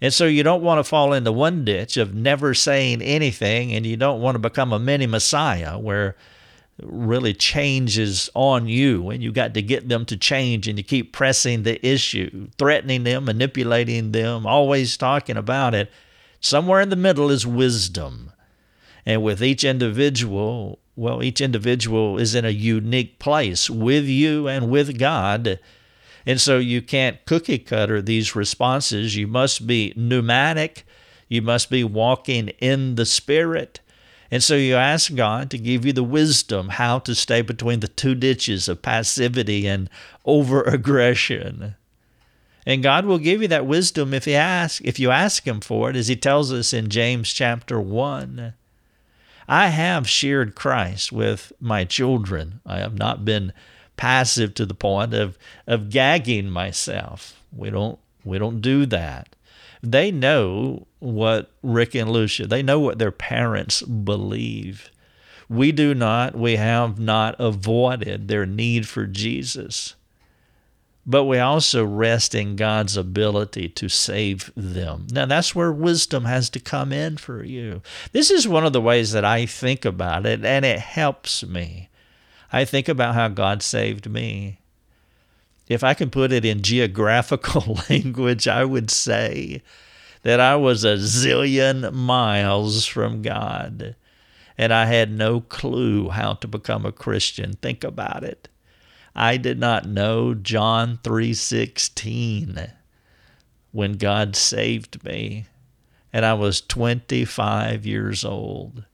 And 0.00 0.12
so 0.12 0.26
you 0.26 0.42
don't 0.42 0.62
want 0.62 0.80
to 0.80 0.84
fall 0.84 1.12
into 1.12 1.30
one 1.30 1.64
ditch 1.64 1.96
of 1.96 2.14
never 2.14 2.54
saying 2.54 3.02
anything, 3.02 3.72
and 3.72 3.86
you 3.86 3.96
don't 3.96 4.20
want 4.20 4.34
to 4.34 4.40
become 4.40 4.72
a 4.72 4.78
mini 4.78 5.06
Messiah 5.06 5.78
where 5.78 6.16
really 6.82 7.34
change 7.34 7.98
is 7.98 8.30
on 8.34 8.66
you 8.66 9.10
and 9.10 9.22
you 9.22 9.30
got 9.30 9.54
to 9.54 9.62
get 9.62 9.88
them 9.88 10.04
to 10.06 10.16
change 10.16 10.66
and 10.66 10.78
you 10.78 10.84
keep 10.84 11.12
pressing 11.12 11.62
the 11.62 11.84
issue, 11.86 12.48
threatening 12.58 13.04
them, 13.04 13.24
manipulating 13.24 14.12
them, 14.12 14.46
always 14.46 14.96
talking 14.96 15.36
about 15.36 15.74
it. 15.74 15.90
Somewhere 16.40 16.80
in 16.80 16.88
the 16.88 16.96
middle 16.96 17.30
is 17.30 17.46
wisdom. 17.46 18.32
And 19.04 19.22
with 19.22 19.42
each 19.42 19.64
individual, 19.64 20.78
well, 20.94 21.22
each 21.22 21.40
individual 21.40 22.18
is 22.18 22.34
in 22.34 22.44
a 22.44 22.50
unique 22.50 23.18
place 23.18 23.70
with 23.70 24.04
you 24.04 24.48
and 24.48 24.70
with 24.70 24.98
God 24.98 25.58
and 26.26 26.40
so 26.40 26.58
you 26.58 26.82
can't 26.82 27.24
cookie 27.24 27.58
cutter 27.58 28.00
these 28.00 28.36
responses. 28.36 29.16
You 29.16 29.26
must 29.26 29.66
be 29.66 29.92
pneumatic. 29.96 30.84
You 31.28 31.42
must 31.42 31.70
be 31.70 31.82
walking 31.82 32.48
in 32.60 32.94
the 32.94 33.06
Spirit. 33.06 33.80
And 34.30 34.42
so 34.42 34.54
you 34.54 34.76
ask 34.76 35.14
God 35.14 35.50
to 35.50 35.58
give 35.58 35.84
you 35.84 35.92
the 35.92 36.02
wisdom 36.02 36.70
how 36.70 37.00
to 37.00 37.14
stay 37.14 37.42
between 37.42 37.80
the 37.80 37.88
two 37.88 38.14
ditches 38.14 38.68
of 38.68 38.82
passivity 38.82 39.66
and 39.66 39.90
over 40.24 40.62
aggression. 40.62 41.74
And 42.64 42.82
God 42.82 43.04
will 43.04 43.18
give 43.18 43.42
you 43.42 43.48
that 43.48 43.66
wisdom 43.66 44.14
if 44.14 44.26
you 44.26 44.34
ask, 44.34 44.82
if 44.84 45.00
you 45.00 45.10
ask 45.10 45.46
him 45.46 45.60
for 45.60 45.90
it, 45.90 45.96
as 45.96 46.08
he 46.08 46.16
tells 46.16 46.52
us 46.52 46.72
in 46.72 46.88
James 46.88 47.32
chapter 47.32 47.80
1. 47.80 48.54
I 49.52 49.68
have 49.68 50.08
shared 50.08 50.54
Christ 50.54 51.12
with 51.12 51.52
my 51.60 51.84
children. 51.84 52.62
I 52.64 52.78
have 52.78 52.96
not 52.96 53.26
been 53.26 53.52
passive 53.98 54.54
to 54.54 54.64
the 54.64 54.72
point 54.72 55.12
of 55.12 55.36
of 55.66 55.90
gagging 55.90 56.48
myself. 56.48 57.38
We 57.54 57.68
don't 57.68 57.98
we 58.24 58.38
don't 58.38 58.62
do 58.62 58.86
that. 58.86 59.36
They 59.82 60.10
know 60.10 60.86
what 61.00 61.50
Rick 61.62 61.94
and 61.94 62.10
Lucia, 62.10 62.46
they 62.46 62.62
know 62.62 62.80
what 62.80 62.98
their 62.98 63.12
parents 63.12 63.82
believe. 63.82 64.90
We 65.50 65.70
do 65.70 65.92
not, 65.92 66.34
we 66.34 66.56
have 66.56 66.98
not 66.98 67.36
avoided 67.38 68.28
their 68.28 68.46
need 68.46 68.88
for 68.88 69.04
Jesus. 69.04 69.96
But 71.04 71.24
we 71.24 71.38
also 71.38 71.84
rest 71.84 72.34
in 72.34 72.54
God's 72.54 72.96
ability 72.96 73.68
to 73.70 73.88
save 73.88 74.52
them. 74.56 75.08
Now, 75.10 75.26
that's 75.26 75.54
where 75.54 75.72
wisdom 75.72 76.26
has 76.26 76.48
to 76.50 76.60
come 76.60 76.92
in 76.92 77.16
for 77.16 77.42
you. 77.42 77.82
This 78.12 78.30
is 78.30 78.46
one 78.46 78.64
of 78.64 78.72
the 78.72 78.80
ways 78.80 79.10
that 79.10 79.24
I 79.24 79.46
think 79.46 79.84
about 79.84 80.26
it, 80.26 80.44
and 80.44 80.64
it 80.64 80.78
helps 80.78 81.44
me. 81.44 81.88
I 82.52 82.64
think 82.64 82.88
about 82.88 83.14
how 83.14 83.28
God 83.28 83.62
saved 83.62 84.08
me. 84.08 84.60
If 85.68 85.82
I 85.82 85.94
can 85.94 86.10
put 86.10 86.32
it 86.32 86.44
in 86.44 86.62
geographical 86.62 87.80
language, 87.90 88.46
I 88.46 88.64
would 88.64 88.90
say 88.90 89.62
that 90.22 90.38
I 90.38 90.54
was 90.56 90.84
a 90.84 90.94
zillion 90.94 91.92
miles 91.92 92.86
from 92.86 93.22
God 93.22 93.96
and 94.58 94.72
I 94.72 94.86
had 94.86 95.10
no 95.10 95.40
clue 95.40 96.10
how 96.10 96.34
to 96.34 96.46
become 96.46 96.84
a 96.84 96.92
Christian. 96.92 97.54
Think 97.54 97.84
about 97.84 98.22
it. 98.22 98.48
I 99.14 99.36
did 99.36 99.58
not 99.58 99.86
know 99.86 100.34
John 100.34 100.98
3:16 101.02 102.72
when 103.70 103.92
God 103.94 104.36
saved 104.36 105.04
me 105.04 105.46
and 106.12 106.24
I 106.24 106.34
was 106.34 106.60
25 106.60 107.86
years 107.86 108.24
old 108.24 108.84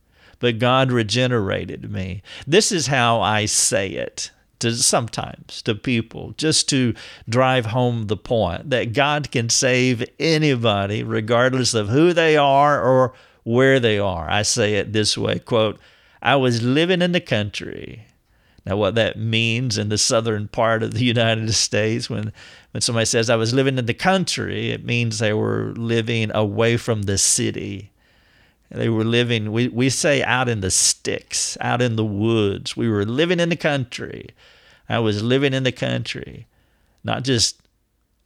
but 0.41 0.59
God 0.59 0.93
regenerated 0.93 1.91
me. 1.91 2.23
This 2.47 2.71
is 2.73 2.87
how 2.87 3.21
I 3.21 3.47
say 3.47 3.89
it 3.89 4.31
to 4.61 4.75
sometimes 4.75 5.63
to 5.63 5.75
people 5.75 6.35
just 6.37 6.69
to 6.71 6.95
drive 7.29 7.67
home 7.67 8.07
the 8.07 8.17
point 8.17 8.71
that 8.71 8.93
God 8.93 9.31
can 9.31 9.49
save 9.49 10.05
anybody 10.19 11.03
regardless 11.03 11.75
of 11.75 11.89
who 11.89 12.13
they 12.13 12.37
are 12.37 12.83
or 12.83 13.15
where 13.45 13.79
they 13.79 13.99
are. 13.99 14.29
I 14.29 14.43
say 14.43 14.75
it 14.75 14.93
this 14.93 15.17
way, 15.17 15.39
quote, 15.39 15.79
I 16.21 16.37
was 16.37 16.63
living 16.63 17.03
in 17.03 17.13
the 17.13 17.21
country. 17.21 18.08
Now 18.69 18.77
what 18.77 18.97
that 18.97 19.19
means 19.19 19.79
in 19.79 19.89
the 19.89 19.97
southern 19.97 20.47
part 20.49 20.83
of 20.83 20.93
the 20.93 21.05
United 21.05 21.53
States 21.55 22.11
when 22.11 22.33
when 22.73 22.83
somebody 22.83 23.07
says 23.07 23.31
I 23.31 23.37
was 23.37 23.55
living 23.55 23.79
in 23.79 23.87
the 23.87 23.95
country, 23.95 24.71
it 24.71 24.85
means 24.85 25.19
they 25.19 25.33
were 25.33 25.73
living 25.75 26.31
away 26.35 26.77
from 26.77 27.03
the 27.03 27.17
city. 27.17 27.91
They 28.71 28.91
were 28.91 29.05
living, 29.05 29.53
we, 29.53 29.69
we 29.69 29.89
say 29.89 30.23
out 30.23 30.51
in 30.51 30.61
the 30.61 30.71
sticks, 30.71 31.57
out 31.63 31.81
in 31.81 31.97
the 31.97 32.05
woods. 32.05 32.77
We 32.77 32.91
were 32.91 33.07
living 33.07 33.41
in 33.41 33.49
the 33.49 33.57
country. 33.57 34.29
I 34.87 34.99
was 34.99 35.23
living 35.23 35.55
in 35.55 35.63
the 35.63 35.73
country, 35.73 36.47
not 37.03 37.25
just 37.25 37.63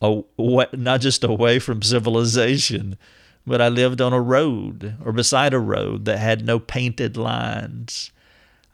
away, 0.00 0.66
not 0.72 1.00
just 1.00 1.22
away 1.22 1.60
from 1.60 1.82
civilization, 1.82 2.98
but 3.46 3.60
I 3.60 3.68
lived 3.68 4.00
on 4.00 4.12
a 4.12 4.20
road 4.20 4.96
or 5.04 5.12
beside 5.12 5.54
a 5.54 5.60
road 5.60 6.04
that 6.06 6.18
had 6.18 6.44
no 6.44 6.58
painted 6.58 7.16
lines. 7.16 8.10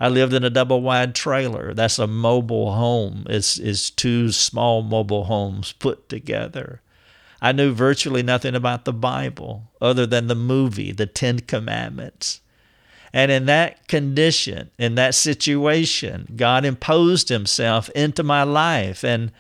I 0.00 0.09
lived 0.09 0.33
in 0.33 0.45
a 0.45 0.50
double 0.50 0.81
wide 0.81 1.14
trailer. 1.14 1.75
That's 1.75 1.99
a 1.99 2.07
mobile 2.07 2.75
home. 2.75 3.26
It's, 3.28 3.59
it's 3.59 3.90
two 3.90 4.31
small 4.31 4.83
mobile 4.83 5.25
homes 5.25 5.73
put 5.73 6.09
together. 6.09 6.81
I 7.40 7.52
knew 7.52 7.73
virtually 7.73 8.23
nothing 8.23 8.55
about 8.55 8.85
the 8.85 8.93
Bible 8.93 9.71
other 9.81 10.07
than 10.07 10.26
the 10.26 10.35
movie, 10.35 10.93
The 10.93 11.07
Ten 11.07 11.40
Commandments. 11.40 12.40
And 13.12 13.31
in 13.31 13.47
that 13.47 13.88
condition, 13.88 14.71
in 14.78 14.95
that 14.97 15.14
situation, 15.14 16.33
God 16.37 16.64
imposed 16.64 17.28
Himself 17.28 17.88
into 17.90 18.23
my 18.23 18.43
life 18.43 19.02
and 19.02 19.33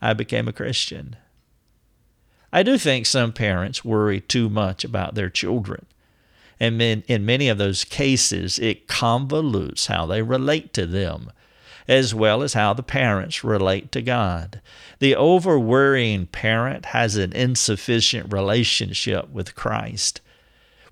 I 0.00 0.14
became 0.14 0.48
a 0.48 0.52
Christian. 0.52 1.16
I 2.52 2.62
do 2.62 2.78
think 2.78 3.06
some 3.06 3.32
parents 3.32 3.84
worry 3.84 4.20
too 4.20 4.48
much 4.48 4.84
about 4.84 5.14
their 5.14 5.30
children. 5.30 5.86
And 6.60 6.80
in 6.82 7.24
many 7.24 7.48
of 7.48 7.58
those 7.58 7.84
cases, 7.84 8.58
it 8.58 8.86
convolutes 8.86 9.86
how 9.86 10.04
they 10.04 10.20
relate 10.20 10.74
to 10.74 10.86
them 10.86 11.32
as 11.90 12.14
well 12.14 12.44
as 12.44 12.54
how 12.54 12.72
the 12.72 12.84
parents 12.84 13.42
relate 13.42 13.90
to 13.90 14.00
God. 14.00 14.60
The 15.00 15.16
over 15.16 15.58
worrying 15.58 16.26
parent 16.26 16.86
has 16.86 17.16
an 17.16 17.32
insufficient 17.32 18.32
relationship 18.32 19.28
with 19.30 19.56
Christ. 19.56 20.20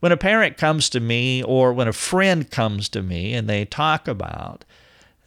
When 0.00 0.10
a 0.10 0.16
parent 0.16 0.56
comes 0.56 0.88
to 0.90 0.98
me, 0.98 1.40
or 1.40 1.72
when 1.72 1.86
a 1.86 1.92
friend 1.92 2.50
comes 2.50 2.88
to 2.88 3.02
me 3.02 3.32
and 3.32 3.48
they 3.48 3.64
talk 3.64 4.08
about 4.08 4.64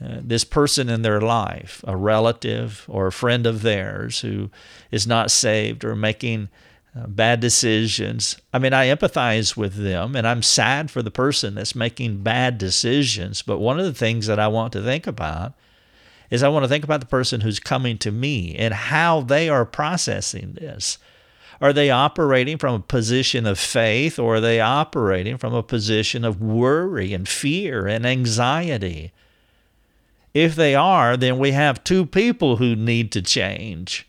uh, 0.04 0.18
this 0.22 0.44
person 0.44 0.90
in 0.90 1.04
their 1.04 1.22
life, 1.22 1.82
a 1.88 1.96
relative 1.96 2.86
or 2.90 3.08
a 3.08 3.12
friend 3.14 3.48
of 3.48 3.62
theirs 3.62 4.20
who 4.20 4.50
is 4.92 5.08
not 5.08 5.32
saved 5.32 5.86
or 5.86 5.96
making 5.96 6.50
uh, 6.96 7.08
bad 7.08 7.40
decisions. 7.40 8.38
I 8.54 8.60
mean, 8.60 8.74
I 8.74 8.88
empathize 8.88 9.56
with 9.56 9.76
them 9.76 10.16
and 10.16 10.28
I'm 10.28 10.44
sad 10.44 10.92
for 10.92 11.02
the 11.02 11.12
person 11.12 11.56
that's 11.56 11.76
making 11.76 12.24
bad 12.24 12.58
decisions. 12.58 13.42
But 13.42 13.60
one 13.60 13.80
of 13.80 13.86
the 13.86 13.94
things 13.94 14.28
that 14.28 14.40
I 14.40 14.48
want 14.48 14.74
to 14.74 14.84
think 14.84 15.08
about 15.08 15.54
is 16.30 16.44
I 16.44 16.50
want 16.50 16.64
to 16.64 16.70
think 16.70 16.84
about 16.84 17.00
the 17.00 17.06
person 17.06 17.42
who's 17.42 17.60
coming 17.60 17.98
to 18.00 18.12
me 18.12 18.56
and 18.56 18.74
how 18.74 19.22
they 19.22 19.50
are 19.50 19.66
processing 19.66 20.54
this. 20.54 20.98
Are 21.62 21.74
they 21.74 21.92
operating 21.92 22.58
from 22.58 22.74
a 22.74 22.80
position 22.80 23.46
of 23.46 23.60
faith 23.60 24.18
or 24.18 24.36
are 24.36 24.42
they 24.42 24.60
operating 24.60 25.38
from 25.38 25.54
a 25.54 25.62
position 25.62 26.26
of 26.26 26.42
worry 26.42 27.14
and 27.14 27.30
fear 27.30 27.88
and 27.88 28.06
anxiety? 28.06 29.14
If 30.34 30.56
they 30.56 30.74
are, 30.74 31.16
then 31.16 31.38
we 31.38 31.52
have 31.52 31.84
two 31.84 32.06
people 32.06 32.58
who 32.58 32.76
need 32.76 33.12
to 33.12 33.22
change. 33.22 34.08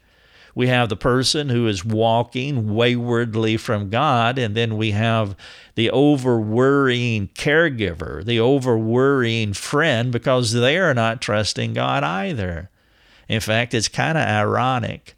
We 0.55 0.69
have 0.69 0.89
the 0.89 0.97
person 0.97 1.49
who 1.49 1.67
is 1.67 1.85
walking 1.85 2.75
waywardly 2.75 3.57
from 3.57 3.91
God, 3.91 4.39
and 4.39 4.55
then 4.55 4.77
we 4.77 4.91
have 4.91 5.35
the 5.75 5.91
over 5.91 6.39
worrying 6.39 7.29
caregiver, 7.29 8.25
the 8.25 8.41
over 8.41 8.77
worrying 8.79 9.55
friend, 9.55 10.13
because 10.13 10.53
they 10.53 10.77
are 10.77 10.95
not 10.95 11.23
trusting 11.23 11.73
God 11.73 12.05
either. 12.05 12.71
In 13.29 13.41
fact, 13.41 13.73
it's 13.73 13.89
kind 13.89 14.19
of 14.19 14.27
ironic 14.27 15.17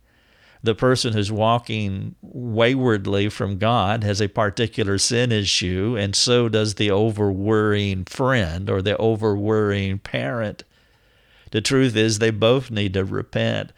the 0.65 0.75
person 0.75 1.13
who's 1.13 1.31
walking 1.31 2.15
waywardly 2.23 3.29
from 3.29 3.59
God 3.59 4.03
has 4.03 4.23
a 4.23 4.29
particular 4.29 4.97
sin 4.97 5.31
issue, 5.31 5.95
and 5.99 6.17
so 6.17 6.49
does 6.49 6.77
the 6.77 6.91
over 6.91 7.31
worrying 7.31 8.07
friend 8.07 8.71
or 8.71 8.81
the 8.81 8.97
over 8.97 9.37
worrying 9.37 9.99
parent. 9.99 10.65
The 11.51 11.61
truth 11.61 11.95
is, 11.95 12.19
they 12.19 12.31
both 12.31 12.71
need 12.71 12.95
to 12.95 13.05
repent. 13.05 13.73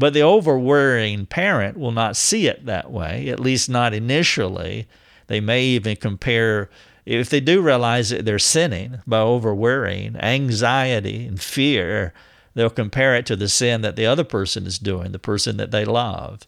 But 0.00 0.14
the 0.14 0.22
over 0.22 0.58
worrying 0.58 1.26
parent 1.26 1.76
will 1.76 1.92
not 1.92 2.16
see 2.16 2.46
it 2.46 2.64
that 2.64 2.90
way, 2.90 3.28
at 3.28 3.38
least 3.38 3.68
not 3.68 3.92
initially. 3.92 4.88
They 5.26 5.40
may 5.40 5.62
even 5.62 5.94
compare, 5.96 6.70
if 7.04 7.28
they 7.28 7.40
do 7.40 7.60
realize 7.60 8.08
that 8.08 8.24
they're 8.24 8.38
sinning 8.38 9.02
by 9.06 9.18
over 9.18 9.54
worrying, 9.54 10.16
anxiety 10.16 11.26
and 11.26 11.38
fear 11.38 12.14
they'll 12.54 12.70
compare 12.70 13.14
it 13.14 13.26
to 13.26 13.36
the 13.36 13.48
sin 13.48 13.82
that 13.82 13.96
the 13.96 14.06
other 14.06 14.24
person 14.24 14.66
is 14.66 14.78
doing, 14.78 15.12
the 15.12 15.18
person 15.18 15.58
that 15.58 15.70
they 15.70 15.84
love. 15.84 16.46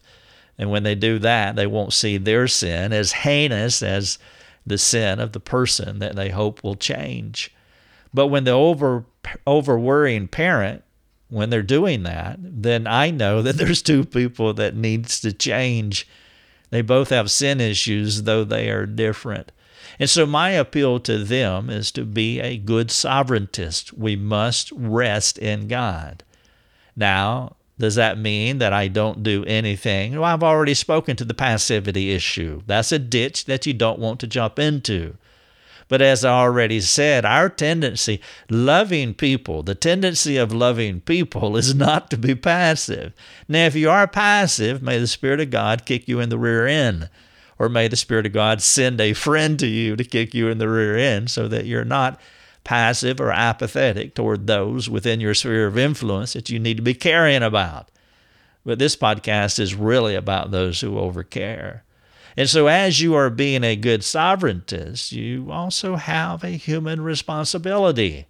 And 0.57 0.71
when 0.71 0.81
they 0.81 0.95
do 0.95 1.19
that, 1.19 1.55
they 1.55 1.67
won't 1.67 1.93
see 1.93 2.17
their 2.17 2.47
sin 2.47 2.91
as 2.91 3.11
heinous 3.11 3.83
as 3.83 4.17
the 4.65 4.79
sin 4.79 5.19
of 5.19 5.31
the 5.31 5.39
person 5.39 5.99
that 5.99 6.15
they 6.15 6.29
hope 6.29 6.63
will 6.63 6.75
change. 6.75 7.53
But 8.15 8.27
when 8.27 8.45
the 8.45 8.51
over 8.51 9.05
over 9.45 9.77
worrying 9.77 10.27
parent, 10.27 10.83
when 11.33 11.49
they're 11.49 11.63
doing 11.63 12.03
that, 12.03 12.37
then 12.39 12.85
I 12.87 13.09
know 13.09 13.41
that 13.41 13.53
there's 13.57 13.81
two 13.81 14.05
people 14.05 14.53
that 14.53 14.75
needs 14.75 15.19
to 15.21 15.33
change. 15.33 16.07
They 16.69 16.81
both 16.81 17.09
have 17.09 17.31
sin 17.31 17.59
issues, 17.59 18.23
though 18.23 18.43
they 18.43 18.69
are 18.69 18.85
different. 18.85 19.51
And 19.99 20.09
so 20.09 20.25
my 20.25 20.51
appeal 20.51 20.99
to 21.01 21.23
them 21.23 21.69
is 21.69 21.91
to 21.91 22.03
be 22.03 22.39
a 22.39 22.57
good 22.57 22.87
sovereigntist. 22.87 23.93
We 23.93 24.15
must 24.15 24.71
rest 24.71 25.37
in 25.37 25.67
God. 25.67 26.23
Now, 26.95 27.55
does 27.79 27.95
that 27.95 28.17
mean 28.17 28.59
that 28.59 28.73
I 28.73 28.87
don't 28.87 29.23
do 29.23 29.43
anything? 29.45 30.13
Well, 30.13 30.23
I've 30.23 30.43
already 30.43 30.73
spoken 30.73 31.15
to 31.17 31.25
the 31.25 31.33
passivity 31.33 32.11
issue. 32.11 32.61
That's 32.65 32.91
a 32.91 32.99
ditch 32.99 33.45
that 33.45 33.65
you 33.65 33.73
don't 33.73 33.99
want 33.99 34.19
to 34.21 34.27
jump 34.27 34.59
into. 34.59 35.17
But 35.93 36.01
as 36.01 36.25
I 36.25 36.31
already 36.31 36.81
said, 36.81 37.23
our 37.23 37.49
tendency, 37.49 38.19
loving 38.49 39.13
people, 39.13 39.61
the 39.61 39.75
tendency 39.75 40.37
of 40.37 40.51
loving 40.51 41.01
people 41.01 41.55
is 41.55 41.75
not 41.75 42.09
to 42.09 42.17
be 42.17 42.33
passive. 42.33 43.13
Now, 43.47 43.67
if 43.67 43.75
you 43.75 43.91
are 43.91 44.07
passive, 44.07 44.81
may 44.81 44.97
the 44.97 45.05
Spirit 45.05 45.39
of 45.39 45.51
God 45.51 45.85
kick 45.85 46.07
you 46.07 46.19
in 46.19 46.29
the 46.29 46.39
rear 46.39 46.65
end 46.65 47.11
or 47.59 47.69
may 47.69 47.87
the 47.87 47.95
Spirit 47.95 48.25
of 48.25 48.33
God 48.33 48.59
send 48.59 48.99
a 48.99 49.13
friend 49.13 49.59
to 49.59 49.67
you 49.67 49.95
to 49.95 50.03
kick 50.03 50.33
you 50.33 50.49
in 50.49 50.57
the 50.57 50.67
rear 50.67 50.97
end 50.97 51.29
so 51.29 51.47
that 51.47 51.67
you're 51.67 51.85
not 51.85 52.19
passive 52.63 53.21
or 53.21 53.31
apathetic 53.31 54.15
toward 54.15 54.47
those 54.47 54.89
within 54.89 55.21
your 55.21 55.35
sphere 55.35 55.67
of 55.67 55.77
influence 55.77 56.33
that 56.33 56.49
you 56.49 56.57
need 56.57 56.77
to 56.77 56.81
be 56.81 56.95
caring 56.95 57.43
about. 57.43 57.91
But 58.65 58.79
this 58.79 58.95
podcast 58.95 59.59
is 59.59 59.75
really 59.75 60.15
about 60.15 60.49
those 60.49 60.81
who 60.81 60.93
overcare. 60.93 61.81
And 62.35 62.49
so, 62.49 62.67
as 62.67 63.01
you 63.01 63.13
are 63.15 63.29
being 63.29 63.63
a 63.63 63.75
good 63.75 64.01
sovereigntist, 64.01 65.11
you 65.11 65.51
also 65.51 65.95
have 65.95 66.43
a 66.43 66.49
human 66.49 67.01
responsibility. 67.01 68.25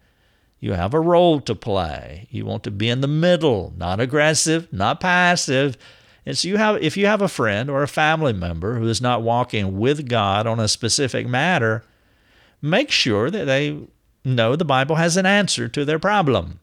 You 0.60 0.74
have 0.74 0.94
a 0.94 1.00
role 1.00 1.40
to 1.42 1.56
play. 1.56 2.28
You 2.30 2.46
want 2.46 2.64
to 2.64 2.72
be 2.72 2.90
in 2.90 3.02
the 3.02 3.08
middle, 3.08 3.74
not 3.78 4.00
aggressive, 4.00 4.72
not 4.72 5.00
passive, 5.00 5.78
and 6.26 6.38
so 6.38 6.48
you 6.48 6.58
have 6.58 6.82
if 6.82 6.96
you 6.96 7.06
have 7.06 7.22
a 7.22 7.28
friend 7.28 7.70
or 7.70 7.84
a 7.84 7.88
family 7.88 8.34
member 8.34 8.76
who 8.80 8.88
is 8.88 9.02
not 9.02 9.22
walking 9.22 9.78
with 9.80 10.08
God 10.08 10.48
on 10.48 10.60
a 10.60 10.68
specific 10.68 11.28
matter, 11.28 11.84
make 12.62 12.92
sure 12.92 13.30
that 13.30 13.46
they 13.46 13.78
know 14.24 14.56
the 14.56 14.66
Bible 14.66 14.96
has 14.96 15.18
an 15.18 15.26
answer 15.26 15.68
to 15.68 15.84
their 15.84 16.00
problem. 16.00 16.60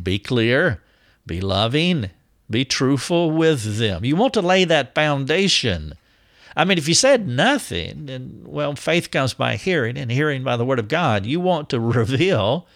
Be 0.00 0.18
clear, 0.18 0.82
be 1.26 1.40
loving, 1.40 2.10
be 2.48 2.64
truthful 2.64 3.30
with 3.30 3.78
them. 3.78 4.04
You 4.04 4.14
want 4.14 4.34
to 4.34 4.42
lay 4.42 4.64
that 4.64 4.94
foundation. 4.94 5.94
I 6.58 6.64
mean, 6.64 6.76
if 6.76 6.88
you 6.88 6.94
said 6.94 7.28
nothing, 7.28 8.06
then, 8.06 8.42
well, 8.44 8.74
faith 8.74 9.12
comes 9.12 9.32
by 9.32 9.54
hearing, 9.54 9.96
and 9.96 10.10
hearing 10.10 10.42
by 10.42 10.56
the 10.56 10.64
Word 10.64 10.80
of 10.80 10.88
God. 10.88 11.24
You 11.24 11.38
want 11.38 11.70
to 11.70 11.78
reveal 12.00 12.66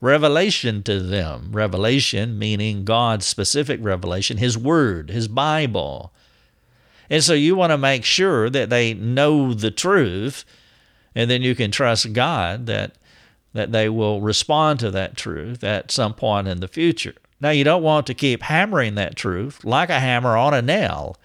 revelation 0.00 0.82
to 0.84 1.00
them. 1.00 1.50
Revelation 1.52 2.38
meaning 2.38 2.86
God's 2.86 3.26
specific 3.26 3.78
revelation, 3.82 4.38
His 4.38 4.56
Word, 4.56 5.10
His 5.10 5.28
Bible. 5.28 6.14
And 7.10 7.22
so 7.22 7.34
you 7.34 7.54
want 7.54 7.72
to 7.72 7.78
make 7.78 8.06
sure 8.06 8.48
that 8.48 8.70
they 8.70 8.94
know 8.94 9.52
the 9.52 9.70
truth, 9.70 10.46
and 11.14 11.30
then 11.30 11.42
you 11.42 11.54
can 11.54 11.70
trust 11.70 12.14
God 12.14 12.64
that, 12.64 12.96
that 13.52 13.70
they 13.70 13.90
will 13.90 14.22
respond 14.22 14.80
to 14.80 14.90
that 14.92 15.14
truth 15.14 15.62
at 15.62 15.90
some 15.90 16.14
point 16.14 16.48
in 16.48 16.60
the 16.60 16.68
future. 16.68 17.14
Now, 17.38 17.50
you 17.50 17.64
don't 17.64 17.82
want 17.82 18.06
to 18.06 18.14
keep 18.14 18.44
hammering 18.44 18.94
that 18.94 19.14
truth 19.14 19.62
like 19.62 19.90
a 19.90 20.00
hammer 20.00 20.38
on 20.38 20.54
a 20.54 20.62
nail 20.62 21.16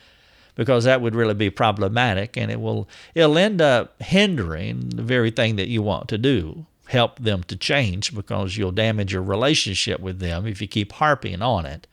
because 0.56 0.84
that 0.84 1.02
would 1.02 1.16
really 1.16 1.34
be 1.34 1.50
problematic 1.50 2.38
and 2.38 2.52
it 2.52 2.60
will 2.60 2.88
it'll 3.16 3.38
end 3.38 3.62
up 3.62 4.02
hindering 4.02 4.90
the 4.90 5.04
very 5.04 5.32
thing 5.32 5.56
that 5.56 5.68
you 5.68 5.82
want 5.82 6.08
to 6.08 6.18
do 6.18 6.66
help 6.92 7.20
them 7.20 7.42
to 7.44 7.56
change 7.56 8.14
because 8.14 8.58
you'll 8.58 8.72
damage 8.72 9.14
your 9.14 9.22
relationship 9.22 10.00
with 10.00 10.20
them 10.20 10.46
if 10.46 10.62
you 10.62 10.68
keep 10.68 10.92
harping 10.94 11.42
on 11.42 11.66
it. 11.66 11.88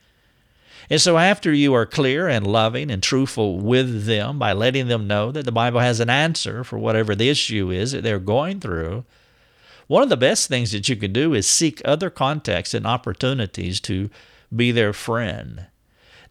And 0.89 0.99
so, 0.99 1.17
after 1.17 1.53
you 1.53 1.73
are 1.73 1.85
clear 1.85 2.27
and 2.27 2.45
loving 2.45 2.91
and 2.91 3.01
truthful 3.01 3.59
with 3.59 4.05
them 4.05 4.39
by 4.39 4.53
letting 4.53 4.87
them 4.87 5.07
know 5.07 5.31
that 5.31 5.45
the 5.45 5.51
Bible 5.51 5.79
has 5.79 5.99
an 5.99 6.09
answer 6.09 6.63
for 6.63 6.77
whatever 6.77 7.15
the 7.15 7.29
issue 7.29 7.71
is 7.71 7.91
that 7.91 8.03
they're 8.03 8.19
going 8.19 8.59
through, 8.59 9.05
one 9.87 10.03
of 10.03 10.09
the 10.09 10.17
best 10.17 10.47
things 10.47 10.71
that 10.71 10.89
you 10.89 10.95
can 10.95 11.13
do 11.13 11.33
is 11.33 11.47
seek 11.47 11.81
other 11.85 12.09
contexts 12.09 12.73
and 12.73 12.85
opportunities 12.85 13.79
to 13.81 14.09
be 14.53 14.71
their 14.71 14.93
friend. 14.93 15.67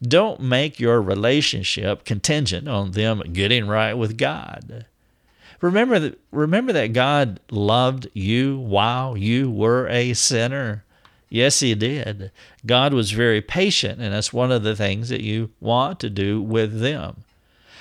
Don't 0.01 0.39
make 0.39 0.79
your 0.79 1.01
relationship 1.01 2.05
contingent 2.05 2.67
on 2.67 2.91
them 2.91 3.21
getting 3.33 3.67
right 3.67 3.93
with 3.93 4.17
God. 4.17 4.85
Remember 5.61 5.99
that, 5.99 6.19
remember 6.31 6.71
that 6.73 6.93
God 6.93 7.39
loved 7.51 8.07
you 8.13 8.57
while 8.57 9.17
you 9.17 9.51
were 9.51 9.87
a 9.89 10.13
sinner. 10.13 10.85
Yes, 11.29 11.59
He 11.59 11.75
did. 11.75 12.31
God 12.65 12.93
was 12.93 13.11
very 13.11 13.41
patient, 13.41 13.99
and 13.99 14.13
that's 14.13 14.31
one 14.31 14.51
of 14.51 14.63
the 14.63 14.75
things 14.75 15.09
that 15.09 15.21
you 15.21 15.51
want 15.59 15.99
to 15.99 16.09
do 16.09 16.41
with 16.41 16.79
them. 16.79 17.23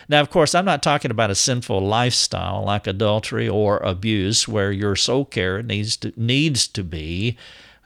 Now, 0.08 0.20
of 0.20 0.30
course, 0.30 0.54
I'm 0.54 0.64
not 0.64 0.82
talking 0.82 1.10
about 1.10 1.30
a 1.30 1.34
sinful 1.34 1.80
lifestyle 1.86 2.64
like 2.64 2.86
adultery 2.86 3.48
or 3.48 3.78
abuse, 3.78 4.48
where 4.48 4.72
your 4.72 4.96
soul 4.96 5.24
care 5.24 5.62
needs 5.62 5.96
to 5.98 6.12
needs 6.16 6.66
to 6.68 6.82
be 6.82 7.36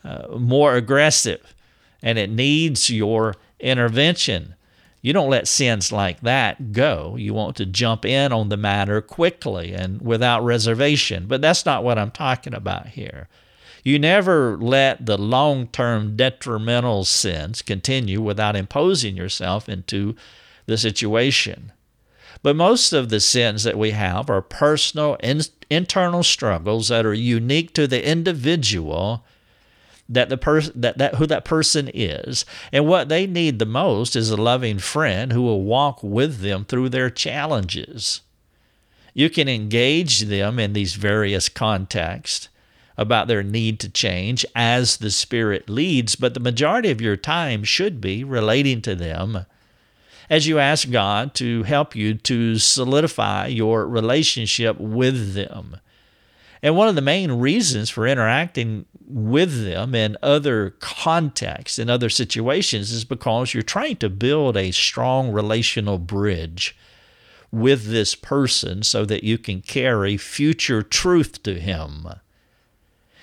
uh, 0.05 0.29
more 0.39 0.75
aggressive, 0.75 1.55
and 2.03 2.19
it 2.19 2.31
needs 2.31 2.89
your 2.89 3.35
intervention. 3.63 4.55
You 5.01 5.13
don't 5.13 5.31
let 5.31 5.49
sins 5.49 5.91
like 5.91 6.21
that 6.21 6.73
go. 6.73 7.17
You 7.19 7.35
want 7.35 7.57
to 7.57 7.67
jump 7.67 8.05
in 8.05 8.33
on 8.33 8.49
the 8.49 8.57
matter 8.57 9.01
quickly 9.01 9.73
and 9.73 10.01
without 10.01 10.45
reservation. 10.45 11.27
But 11.27 11.41
that's 11.41 11.67
not 11.67 11.83
what 11.83 11.99
I'm 11.99 12.13
talking 12.13 12.55
about 12.55 12.89
here. 12.89 13.29
You 13.83 13.99
never 13.99 14.57
let 14.57 15.07
the 15.07 15.19
long 15.19 15.67
term 15.67 16.17
detrimental 16.17 17.05
sins 17.05 17.63
continue 17.63 18.21
without 18.21 18.55
imposing 18.55 19.17
yourself 19.17 19.69
into 19.69 20.15
the 20.67 20.79
situation. 20.79 21.73
But 22.43 22.57
most 22.57 22.93
of 22.93 23.09
the 23.09 23.21
sins 23.21 23.65
that 23.65 23.79
we 23.79 23.91
have 23.91 24.31
are 24.31 24.43
personal, 24.43 25.17
in, 25.17 25.43
internal 25.69 26.23
struggles 26.23 26.89
that 26.89 27.07
are 27.07 27.15
unique 27.15 27.73
to 27.75 27.87
the 27.87 28.07
individual 28.07 29.25
that 30.13 30.29
the 30.29 30.37
person 30.37 30.81
that, 30.81 30.99
that 30.99 31.17
who 31.17 31.27
that 31.27 31.45
person 31.45 31.91
is. 31.93 32.45
And 32.71 32.87
what 32.87 33.09
they 33.09 33.27
need 33.27 33.59
the 33.59 33.67
most 33.67 34.15
is 34.15 34.31
a 34.31 34.37
loving 34.37 34.79
friend 34.79 35.33
who 35.33 35.43
will 35.43 35.63
walk 35.63 36.03
with 36.03 36.41
them 36.41 36.65
through 36.65 36.91
their 36.91 37.11
challenges. 37.11 38.21
You 39.15 39.31
can 39.31 39.49
engage 39.49 40.21
them 40.21 40.59
in 40.59 40.75
these 40.75 40.95
various 40.95 41.49
contexts 41.49 42.49
about 42.97 43.27
their 43.27 43.43
need 43.43 43.81
to 43.81 43.89
change 43.89 44.45
as 44.55 44.99
the 44.99 45.11
spirit 45.11 45.69
leads 45.69 46.15
but 46.15 46.35
the 46.35 46.41
majority 46.41 46.91
of 46.91 47.01
your 47.01 47.17
time 47.17 47.65
should 47.65 48.03
be 48.03 48.23
relating 48.23 48.83
to 48.83 48.95
them 48.95 49.47
as 50.29 50.47
you 50.47 50.59
ask 50.59 50.91
God 50.91 51.35
to 51.35 51.63
help 51.63 51.97
you 51.97 52.15
to 52.15 52.59
solidify 52.59 53.47
your 53.47 53.89
relationship 53.89 54.79
with 54.79 55.33
them 55.33 55.79
And 56.63 56.77
one 56.77 56.89
of 56.89 56.95
the 56.95 57.01
main 57.01 57.33
reasons 57.33 57.91
for 57.91 58.07
interacting 58.07 58.87
with 59.05 59.65
them 59.65 59.95
in 59.95 60.17
other 60.23 60.71
contexts, 60.79 61.79
in 61.79 61.91
other 61.91 62.09
situations, 62.09 62.93
is 62.93 63.05
because 63.05 63.53
you're 63.53 63.63
trying 63.63 63.97
to 63.97 64.09
build 64.09 64.57
a 64.57 64.71
strong 64.71 65.33
relational 65.33 65.99
bridge 65.99 66.77
with 67.51 67.87
this 67.87 68.15
person 68.15 68.83
so 68.83 69.05
that 69.05 69.25
you 69.25 69.39
can 69.39 69.61
carry 69.61 70.17
future 70.17 70.83
truth 70.83 71.43
to 71.43 71.61
him. 71.61 72.07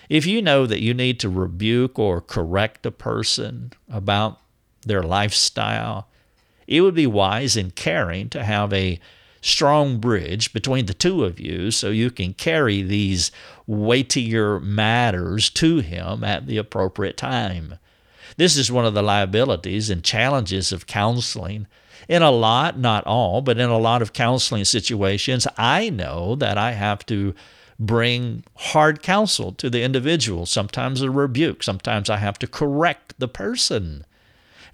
If 0.09 0.25
you 0.25 0.41
know 0.41 0.65
that 0.65 0.81
you 0.81 0.93
need 0.93 1.19
to 1.21 1.29
rebuke 1.29 1.97
or 1.97 2.21
correct 2.21 2.85
a 2.85 2.91
person 2.91 3.71
about 3.89 4.39
their 4.85 5.03
lifestyle, 5.03 6.07
it 6.67 6.81
would 6.81 6.95
be 6.95 7.07
wise 7.07 7.55
and 7.55 7.75
caring 7.75 8.29
to 8.29 8.43
have 8.43 8.73
a 8.73 8.99
strong 9.41 9.99
bridge 9.99 10.53
between 10.53 10.85
the 10.85 10.93
two 10.93 11.23
of 11.23 11.39
you 11.39 11.71
so 11.71 11.89
you 11.89 12.11
can 12.11 12.33
carry 12.33 12.81
these 12.81 13.31
weightier 13.67 14.59
matters 14.59 15.49
to 15.49 15.79
him 15.79 16.23
at 16.23 16.47
the 16.47 16.57
appropriate 16.57 17.17
time. 17.17 17.75
This 18.37 18.57
is 18.57 18.71
one 18.71 18.85
of 18.85 18.93
the 18.93 19.03
liabilities 19.03 19.89
and 19.89 20.03
challenges 20.03 20.71
of 20.71 20.87
counseling. 20.87 21.67
In 22.07 22.21
a 22.21 22.31
lot, 22.31 22.77
not 22.77 23.05
all, 23.05 23.41
but 23.41 23.59
in 23.59 23.69
a 23.69 23.77
lot 23.77 24.01
of 24.01 24.13
counseling 24.13 24.65
situations, 24.65 25.45
I 25.57 25.89
know 25.89 26.35
that 26.35 26.57
I 26.57 26.71
have 26.71 27.05
to 27.07 27.35
bring 27.79 28.43
hard 28.55 29.01
counsel 29.01 29.51
to 29.53 29.69
the 29.69 29.83
individual, 29.83 30.45
sometimes 30.45 31.01
a 31.01 31.09
rebuke, 31.09 31.63
sometimes 31.63 32.09
I 32.09 32.17
have 32.17 32.39
to 32.39 32.47
correct 32.47 33.15
the 33.19 33.27
person 33.27 34.05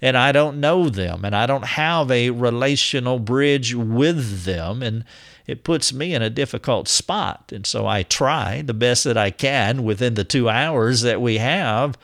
and 0.00 0.16
I 0.16 0.32
don't 0.32 0.60
know 0.60 0.88
them 0.88 1.24
and 1.24 1.34
I 1.34 1.46
don't 1.46 1.64
have 1.64 2.10
a 2.10 2.30
relational 2.30 3.18
bridge 3.18 3.74
with 3.74 4.44
them. 4.44 4.82
And 4.82 5.04
it 5.46 5.64
puts 5.64 5.92
me 5.92 6.14
in 6.14 6.22
a 6.22 6.30
difficult 6.30 6.88
spot. 6.88 7.52
And 7.52 7.66
so 7.66 7.86
I 7.86 8.02
try 8.02 8.62
the 8.62 8.74
best 8.74 9.04
that 9.04 9.16
I 9.16 9.30
can 9.30 9.84
within 9.84 10.14
the 10.14 10.24
two 10.24 10.48
hours 10.48 11.02
that 11.02 11.20
we 11.20 11.38
have 11.38 11.96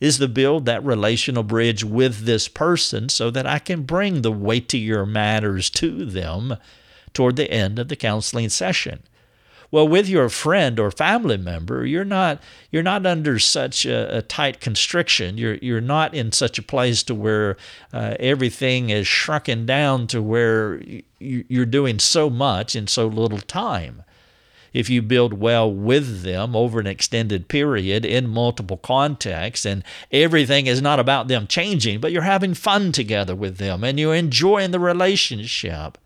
is 0.00 0.18
to 0.18 0.28
build 0.28 0.66
that 0.66 0.84
relational 0.84 1.42
bridge 1.42 1.82
with 1.84 2.24
this 2.24 2.48
person 2.48 3.08
so 3.08 3.30
that 3.30 3.46
I 3.46 3.58
can 3.58 3.82
bring 3.82 4.22
the 4.22 4.32
weightier 4.32 5.06
matters 5.06 5.70
to 5.70 6.04
them 6.04 6.56
toward 7.12 7.36
the 7.36 7.50
end 7.50 7.78
of 7.78 7.88
the 7.88 7.96
counseling 7.96 8.50
session. 8.50 9.02
Well, 9.70 9.88
with 9.88 10.08
your 10.08 10.28
friend 10.28 10.78
or 10.78 10.90
family 10.90 11.36
member, 11.36 11.84
you're 11.84 12.04
not 12.04 12.40
you're 12.70 12.82
not 12.82 13.04
under 13.04 13.38
such 13.38 13.84
a, 13.84 14.18
a 14.18 14.22
tight 14.22 14.60
constriction. 14.60 15.38
You're 15.38 15.56
you're 15.56 15.80
not 15.80 16.14
in 16.14 16.32
such 16.32 16.58
a 16.58 16.62
place 16.62 17.02
to 17.04 17.14
where 17.14 17.56
uh, 17.92 18.16
everything 18.20 18.90
is 18.90 19.06
shrunken 19.06 19.66
down 19.66 20.06
to 20.08 20.22
where 20.22 20.80
you, 20.82 21.02
you're 21.18 21.66
doing 21.66 21.98
so 21.98 22.30
much 22.30 22.76
in 22.76 22.86
so 22.86 23.06
little 23.06 23.40
time 23.40 24.02
if 24.76 24.90
you 24.90 25.00
build 25.00 25.32
well 25.32 25.72
with 25.72 26.22
them 26.22 26.54
over 26.54 26.78
an 26.78 26.86
extended 26.86 27.48
period 27.48 28.04
in 28.04 28.28
multiple 28.28 28.76
contexts 28.76 29.64
and 29.64 29.82
everything 30.12 30.66
is 30.66 30.82
not 30.82 31.00
about 31.00 31.28
them 31.28 31.46
changing, 31.46 31.98
but 31.98 32.12
you're 32.12 32.20
having 32.20 32.52
fun 32.52 32.92
together 32.92 33.34
with 33.34 33.56
them 33.56 33.82
and 33.82 33.98
you're 33.98 34.14
enjoying 34.14 34.72
the 34.72 34.78
relationship. 34.78 35.96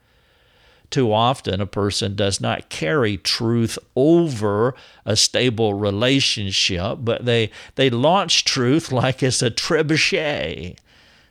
Too 0.90 1.12
often, 1.12 1.60
a 1.60 1.66
person 1.66 2.16
does 2.16 2.40
not 2.40 2.68
carry 2.68 3.16
truth 3.16 3.78
over 3.94 4.74
a 5.04 5.16
stable 5.16 5.74
relationship, 5.74 6.98
but 7.00 7.24
they, 7.24 7.50
they 7.76 7.90
launch 7.90 8.44
truth 8.44 8.90
like 8.92 9.22
it's 9.22 9.42
a 9.42 9.50
trebuchet. 9.50 10.76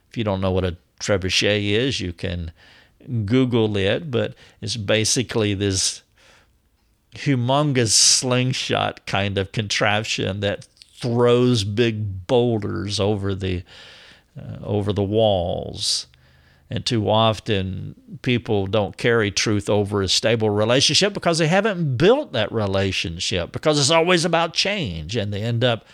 If 0.09 0.17
you 0.17 0.23
don't 0.23 0.41
know 0.41 0.51
what 0.51 0.63
a 0.63 0.77
trebuchet 0.99 1.63
is, 1.71 1.99
you 1.99 2.13
can 2.13 2.51
Google 3.25 3.75
it, 3.75 4.09
but 4.09 4.33
it's 4.61 4.77
basically 4.77 5.53
this 5.53 6.03
humongous 7.15 7.91
slingshot 7.91 9.05
kind 9.05 9.37
of 9.37 9.51
contraption 9.51 10.39
that 10.41 10.67
throws 10.93 11.63
big 11.63 12.27
boulders 12.27 12.99
over 12.99 13.33
the 13.33 13.63
uh, 14.39 14.57
over 14.63 14.93
the 14.93 15.03
walls 15.03 16.07
and 16.69 16.85
too 16.85 17.09
often, 17.09 17.95
people 18.21 18.67
don't 18.67 18.95
carry 18.95 19.31
truth 19.31 19.69
over 19.69 20.01
a 20.01 20.07
stable 20.07 20.51
relationship 20.51 21.13
because 21.13 21.39
they 21.39 21.47
haven't 21.47 21.97
built 21.97 22.31
that 22.33 22.51
relationship, 22.51 23.51
because 23.51 23.79
it's 23.79 23.89
always 23.89 24.23
about 24.23 24.53
change, 24.53 25.15
and 25.15 25.33
they 25.33 25.41
end 25.41 25.63
up 25.63 25.85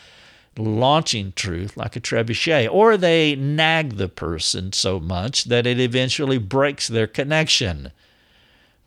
launching 0.57 1.33
truth 1.33 1.77
like 1.77 1.95
a 1.95 2.01
trebuchet, 2.01 2.69
or 2.71 2.97
they 2.97 3.35
nag 3.35 3.95
the 3.95 4.09
person 4.09 4.73
so 4.73 4.99
much 4.99 5.45
that 5.45 5.65
it 5.65 5.79
eventually 5.79 6.37
breaks 6.37 6.87
their 6.87 7.07
connection. 7.07 7.91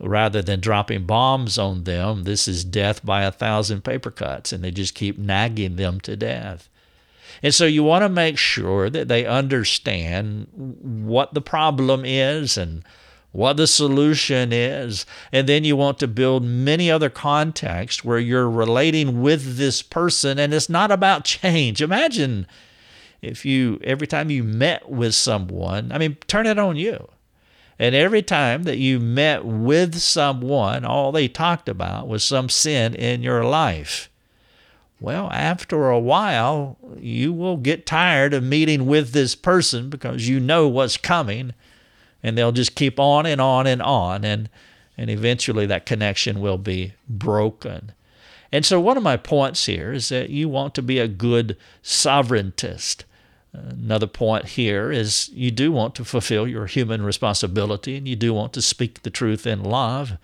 Rather 0.01 0.43
than 0.43 0.61
dropping 0.61 1.07
bombs 1.07 1.59
on 1.59 1.85
them, 1.85 2.25
this 2.25 2.47
is 2.47 2.65
death 2.65 3.05
by 3.05 3.23
a 3.23 3.33
thousand 3.33 3.83
paper 3.83 4.11
cuts, 4.11 4.53
and 4.53 4.63
they 4.63 4.71
just 4.71 4.95
keep 4.95 5.19
nagging 5.19 5.77
them 5.77 6.01
to 6.01 6.17
death. 6.17 6.69
And 7.43 7.55
so 7.55 7.67
you 7.67 7.83
want 7.83 8.03
to 8.03 8.09
make 8.09 8.39
sure 8.39 8.91
that 8.91 9.09
they 9.09 9.27
understand 9.27 10.49
what 10.55 11.35
the 11.35 11.41
problem 11.41 12.05
is 12.05 12.57
and 12.57 12.85
what 13.33 13.57
the 13.57 13.67
solution 13.67 14.53
is. 14.53 15.07
And 15.33 15.49
then 15.49 15.65
you 15.65 15.77
want 15.77 15.99
to 15.99 16.09
build 16.09 16.45
many 16.45 16.91
other 16.91 17.11
contexts 17.11 18.05
where 18.05 18.19
you're 18.19 18.51
relating 18.51 19.23
with 19.23 19.57
this 19.57 19.83
person 19.83 20.39
and 20.39 20.53
it's 20.53 20.69
not 20.69 20.91
about 20.91 21.25
change. 21.25 21.83
Imagine 21.83 22.47
if 23.21 23.45
you, 23.45 23.81
every 23.83 24.07
time 24.07 24.31
you 24.31 24.43
met 24.45 24.89
with 24.89 25.15
someone, 25.15 25.93
I 25.93 25.99
mean, 25.99 26.17
turn 26.27 26.47
it 26.47 26.59
on 26.59 26.77
you. 26.77 27.09
And 27.79 27.95
every 27.95 28.23
time 28.23 28.65
that 28.65 28.79
you 28.79 28.99
met 28.99 29.45
with 29.45 29.99
someone, 29.99 30.85
all 30.85 31.13
they 31.13 31.29
talked 31.29 31.69
about 31.69 32.09
was 32.09 32.25
some 32.25 32.49
sin 32.49 32.95
in 32.95 33.23
your 33.23 33.45
life. 33.45 34.11
Well, 35.01 35.31
after 35.31 35.89
a 35.89 35.99
while, 35.99 36.77
you 36.99 37.33
will 37.33 37.57
get 37.57 37.87
tired 37.87 38.35
of 38.35 38.43
meeting 38.43 38.87
with 38.87 39.13
this 39.13 39.37
person 39.37 39.91
because 39.91 40.29
you 40.29 40.41
know 40.41 40.67
what's 40.67 40.97
coming, 40.97 41.55
and 42.23 42.37
they'll 42.37 42.53
just 42.53 42.75
keep 42.75 42.99
on 42.99 43.25
and 43.25 43.41
on 43.41 43.67
and 43.69 43.81
on, 43.81 44.25
and, 44.25 44.51
and 44.97 45.09
eventually 45.09 45.67
that 45.67 45.87
connection 45.87 46.41
will 46.41 46.59
be 46.59 46.95
broken. 47.09 47.93
And 48.51 48.65
so, 48.67 48.81
one 48.81 48.97
of 48.97 49.03
my 49.03 49.17
points 49.17 49.67
here 49.67 49.93
is 49.93 50.09
that 50.09 50.31
you 50.31 50.49
want 50.49 50.75
to 50.75 50.83
be 50.83 50.99
a 50.99 51.07
good 51.07 51.57
sovereigntist. 51.83 53.05
Another 53.53 54.07
point 54.07 54.47
here 54.47 54.91
is 54.91 55.29
you 55.31 55.51
do 55.51 55.71
want 55.71 55.95
to 55.97 56.05
fulfill 56.05 56.47
your 56.47 56.67
human 56.67 57.03
responsibility 57.03 57.97
and 57.97 58.07
you 58.07 58.17
do 58.17 58.35
want 58.35 58.53
to 58.55 58.63
speak 58.63 59.03
the 59.03 59.11
truth 59.11 59.47
in 59.47 59.63
love. 59.63 60.19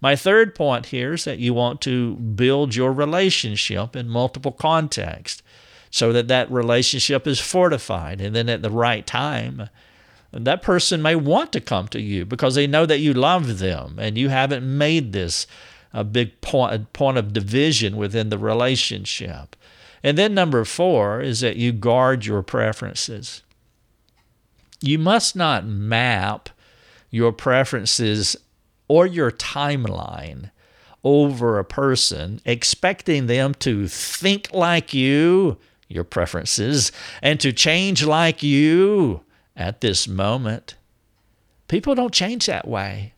My 0.00 0.14
third 0.14 0.54
point 0.54 0.86
here 0.86 1.14
is 1.14 1.24
that 1.24 1.38
you 1.38 1.54
want 1.54 1.80
to 1.82 2.14
build 2.16 2.74
your 2.74 2.92
relationship 2.92 3.96
in 3.96 4.08
multiple 4.08 4.52
contexts 4.52 5.42
so 5.90 6.12
that 6.12 6.28
that 6.28 6.50
relationship 6.50 7.26
is 7.26 7.40
fortified. 7.40 8.20
And 8.20 8.34
then 8.34 8.48
at 8.48 8.62
the 8.62 8.70
right 8.70 9.06
time, 9.06 9.68
that 10.32 10.62
person 10.62 11.02
may 11.02 11.16
want 11.16 11.52
to 11.52 11.60
come 11.60 11.88
to 11.88 12.00
you 12.00 12.24
because 12.24 12.54
they 12.54 12.66
know 12.66 12.86
that 12.86 13.00
you 13.00 13.12
love 13.12 13.58
them 13.58 13.98
and 13.98 14.16
you 14.16 14.28
haven't 14.28 14.64
made 14.64 15.12
this 15.12 15.46
a 15.92 16.04
big 16.04 16.40
point, 16.42 16.92
point 16.92 17.18
of 17.18 17.32
division 17.32 17.96
within 17.96 18.28
the 18.28 18.38
relationship. 18.38 19.56
And 20.02 20.16
then 20.16 20.34
number 20.34 20.64
four 20.64 21.20
is 21.20 21.40
that 21.40 21.56
you 21.56 21.72
guard 21.72 22.26
your 22.26 22.42
preferences. 22.42 23.42
You 24.80 24.98
must 24.98 25.34
not 25.34 25.66
map 25.66 26.50
your 27.10 27.32
preferences 27.32 28.36
or 28.88 29.06
your 29.06 29.30
timeline 29.30 30.50
over 31.04 31.58
a 31.58 31.64
person, 31.64 32.40
expecting 32.44 33.26
them 33.26 33.54
to 33.54 33.86
think 33.86 34.52
like 34.52 34.92
you, 34.92 35.58
your 35.86 36.04
preferences, 36.04 36.90
and 37.22 37.38
to 37.40 37.52
change 37.52 38.04
like 38.04 38.42
you 38.42 39.20
at 39.56 39.80
this 39.80 40.08
moment. 40.08 40.74
People 41.68 41.94
don't 41.94 42.12
change 42.12 42.46
that 42.46 42.66
way. 42.66 43.12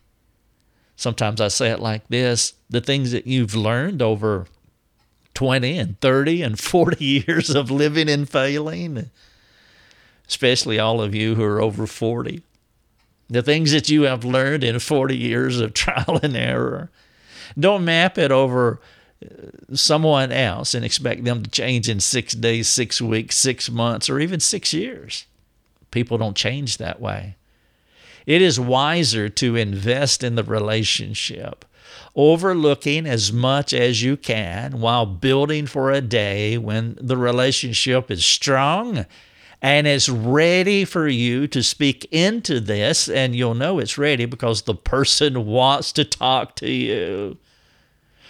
Sometimes 0.96 1.40
I 1.40 1.48
say 1.48 1.70
it 1.70 1.80
like 1.80 2.06
this 2.08 2.54
the 2.68 2.80
things 2.80 3.12
that 3.12 3.26
you've 3.26 3.54
learned 3.54 4.02
over 4.02 4.46
20 5.34 5.78
and 5.78 6.00
30 6.00 6.42
and 6.42 6.58
40 6.58 7.04
years 7.26 7.50
of 7.50 7.70
living 7.70 8.08
and 8.08 8.28
failing, 8.28 9.10
especially 10.28 10.78
all 10.78 11.00
of 11.00 11.14
you 11.14 11.34
who 11.36 11.44
are 11.44 11.62
over 11.62 11.86
40 11.86 12.42
the 13.30 13.42
things 13.42 13.70
that 13.72 13.88
you 13.88 14.02
have 14.02 14.24
learned 14.24 14.64
in 14.64 14.78
40 14.78 15.16
years 15.16 15.60
of 15.60 15.72
trial 15.74 16.18
and 16.22 16.36
error. 16.36 16.90
Don't 17.58 17.84
map 17.84 18.18
it 18.18 18.32
over 18.32 18.80
uh, 19.24 19.74
someone 19.74 20.32
else 20.32 20.74
and 20.74 20.84
expect 20.84 21.24
them 21.24 21.42
to 21.42 21.50
change 21.50 21.88
in 21.88 22.00
six 22.00 22.34
days, 22.34 22.68
six 22.68 23.00
weeks, 23.00 23.36
six 23.36 23.70
months, 23.70 24.10
or 24.10 24.18
even 24.18 24.40
six 24.40 24.74
years. 24.74 25.26
People 25.90 26.18
don't 26.18 26.36
change 26.36 26.76
that 26.76 27.00
way. 27.00 27.36
It 28.26 28.42
is 28.42 28.60
wiser 28.60 29.28
to 29.28 29.56
invest 29.56 30.22
in 30.22 30.34
the 30.34 30.44
relationship, 30.44 31.64
overlooking 32.14 33.06
as 33.06 33.32
much 33.32 33.72
as 33.72 34.02
you 34.02 34.16
can 34.16 34.80
while 34.80 35.06
building 35.06 35.66
for 35.66 35.90
a 35.90 36.00
day 36.00 36.58
when 36.58 36.96
the 37.00 37.16
relationship 37.16 38.10
is 38.10 38.24
strong 38.24 39.06
and 39.62 39.86
it's 39.86 40.08
ready 40.08 40.84
for 40.84 41.06
you 41.06 41.46
to 41.48 41.62
speak 41.62 42.06
into 42.10 42.60
this, 42.60 43.08
and 43.08 43.36
you'll 43.36 43.54
know 43.54 43.78
it's 43.78 43.98
ready 43.98 44.24
because 44.24 44.62
the 44.62 44.74
person 44.74 45.46
wants 45.46 45.92
to 45.92 46.04
talk 46.04 46.56
to 46.56 46.70
you. 46.70 47.36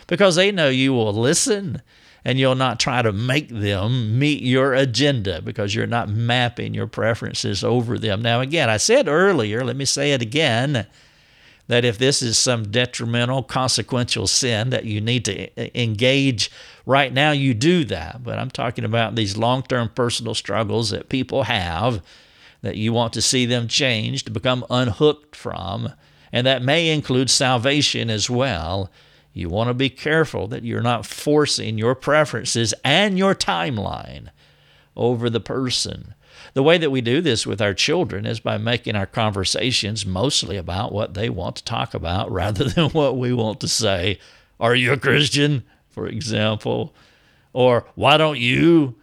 because 0.07 0.35
they 0.35 0.51
know 0.51 0.69
you 0.69 0.93
will 0.93 1.13
listen 1.13 1.83
and 2.25 2.39
you'll 2.39 2.55
not 2.55 2.81
try 2.81 3.01
to 3.01 3.13
make 3.13 3.49
them 3.49 4.19
meet 4.19 4.43
your 4.43 4.75
agenda 4.75 5.41
because 5.41 5.75
you're 5.75 5.87
not 5.87 6.09
mapping 6.09 6.75
your 6.75 6.87
preferences 6.87 7.65
over 7.65 7.99
them. 7.99 8.21
Now, 8.21 8.41
again, 8.41 8.69
I 8.69 8.77
said 8.77 9.09
earlier, 9.09 9.65
let 9.65 9.77
me 9.77 9.85
say 9.85 10.13
it 10.13 10.21
again 10.21 10.87
that 11.71 11.85
if 11.85 11.99
this 11.99 12.21
is 12.21 12.37
some 12.37 12.71
detrimental, 12.71 13.45
consequential 13.45 14.27
sin 14.27 14.71
that 14.71 14.87
you 14.87 15.01
need 15.01 15.25
to 15.25 15.81
engage 15.81 16.51
right 16.85 17.13
now, 17.13 17.31
you 17.31 17.55
do 17.55 17.85
that. 17.85 18.25
But 18.25 18.41
I'm 18.41 18.51
talking 18.51 18.85
about 18.85 19.15
these 19.15 19.37
long 19.37 19.63
term 19.63 19.89
personal 19.95 20.35
struggles 20.35 20.91
that 20.91 21.09
people 21.09 21.45
have 21.45 22.03
that 22.63 22.77
you 22.77 22.93
want 22.93 23.13
to 23.13 23.23
see 23.23 23.47
them 23.47 23.69
changed, 23.69 24.33
become 24.33 24.67
unhooked 24.69 25.37
from, 25.37 25.93
and 26.33 26.45
that 26.45 26.63
may 26.63 26.91
include 26.91 27.31
salvation 27.31 28.11
as 28.11 28.29
well. 28.29 28.91
You 29.33 29.49
want 29.49 29.69
to 29.69 29.75
be 29.75 29.91
careful 29.91 30.49
that 30.49 30.65
you're 30.65 30.83
not 30.83 31.07
forcing 31.07 31.79
your 31.79 31.95
preferences 31.95 32.75
and 32.85 33.17
your 33.17 33.35
timeline 33.35 34.29
over 34.97 35.31
the 35.31 35.41
person. 35.41 36.15
The 36.55 36.63
way 36.63 36.79
that 36.79 36.91
we 36.91 37.01
do 37.01 37.21
this 37.21 37.47
with 37.47 37.61
our 37.61 37.75
children 37.75 38.27
is 38.27 38.41
by 38.41 38.59
making 38.59 38.97
our 38.97 39.07
conversations 39.07 40.05
mostly 40.05 40.57
about 40.57 40.93
what 40.93 41.15
they 41.15 41.31
want 41.31 41.57
to 41.57 41.65
talk 41.65 41.95
about 41.95 42.31
rather 42.33 42.65
than 42.65 42.91
what 42.91 43.17
we 43.17 43.33
want 43.33 43.61
to 43.61 43.69
say. 43.69 44.19
Are 44.59 44.75
you 44.75 44.93
a 44.93 44.99
Christian, 44.99 45.65
for 45.89 46.07
example? 46.07 46.95
Or 47.53 47.87
why 47.95 48.17
don't 48.17 48.39
you? 48.39 48.97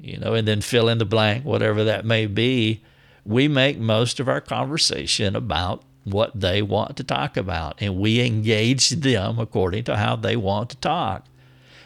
You 0.00 0.18
know, 0.18 0.34
and 0.34 0.46
then 0.46 0.60
fill 0.60 0.88
in 0.88 0.98
the 0.98 1.04
blank, 1.04 1.44
whatever 1.44 1.84
that 1.84 2.04
may 2.04 2.26
be. 2.26 2.82
We 3.24 3.48
make 3.48 3.78
most 3.78 4.20
of 4.20 4.28
our 4.28 4.40
conversation 4.40 5.34
about 5.34 5.82
what 6.04 6.38
they 6.38 6.60
want 6.60 6.96
to 6.98 7.04
talk 7.04 7.36
about, 7.36 7.80
and 7.80 7.96
we 7.96 8.20
engage 8.20 8.90
them 8.90 9.38
according 9.38 9.84
to 9.84 9.96
how 9.96 10.16
they 10.16 10.36
want 10.36 10.70
to 10.70 10.76
talk. 10.76 11.26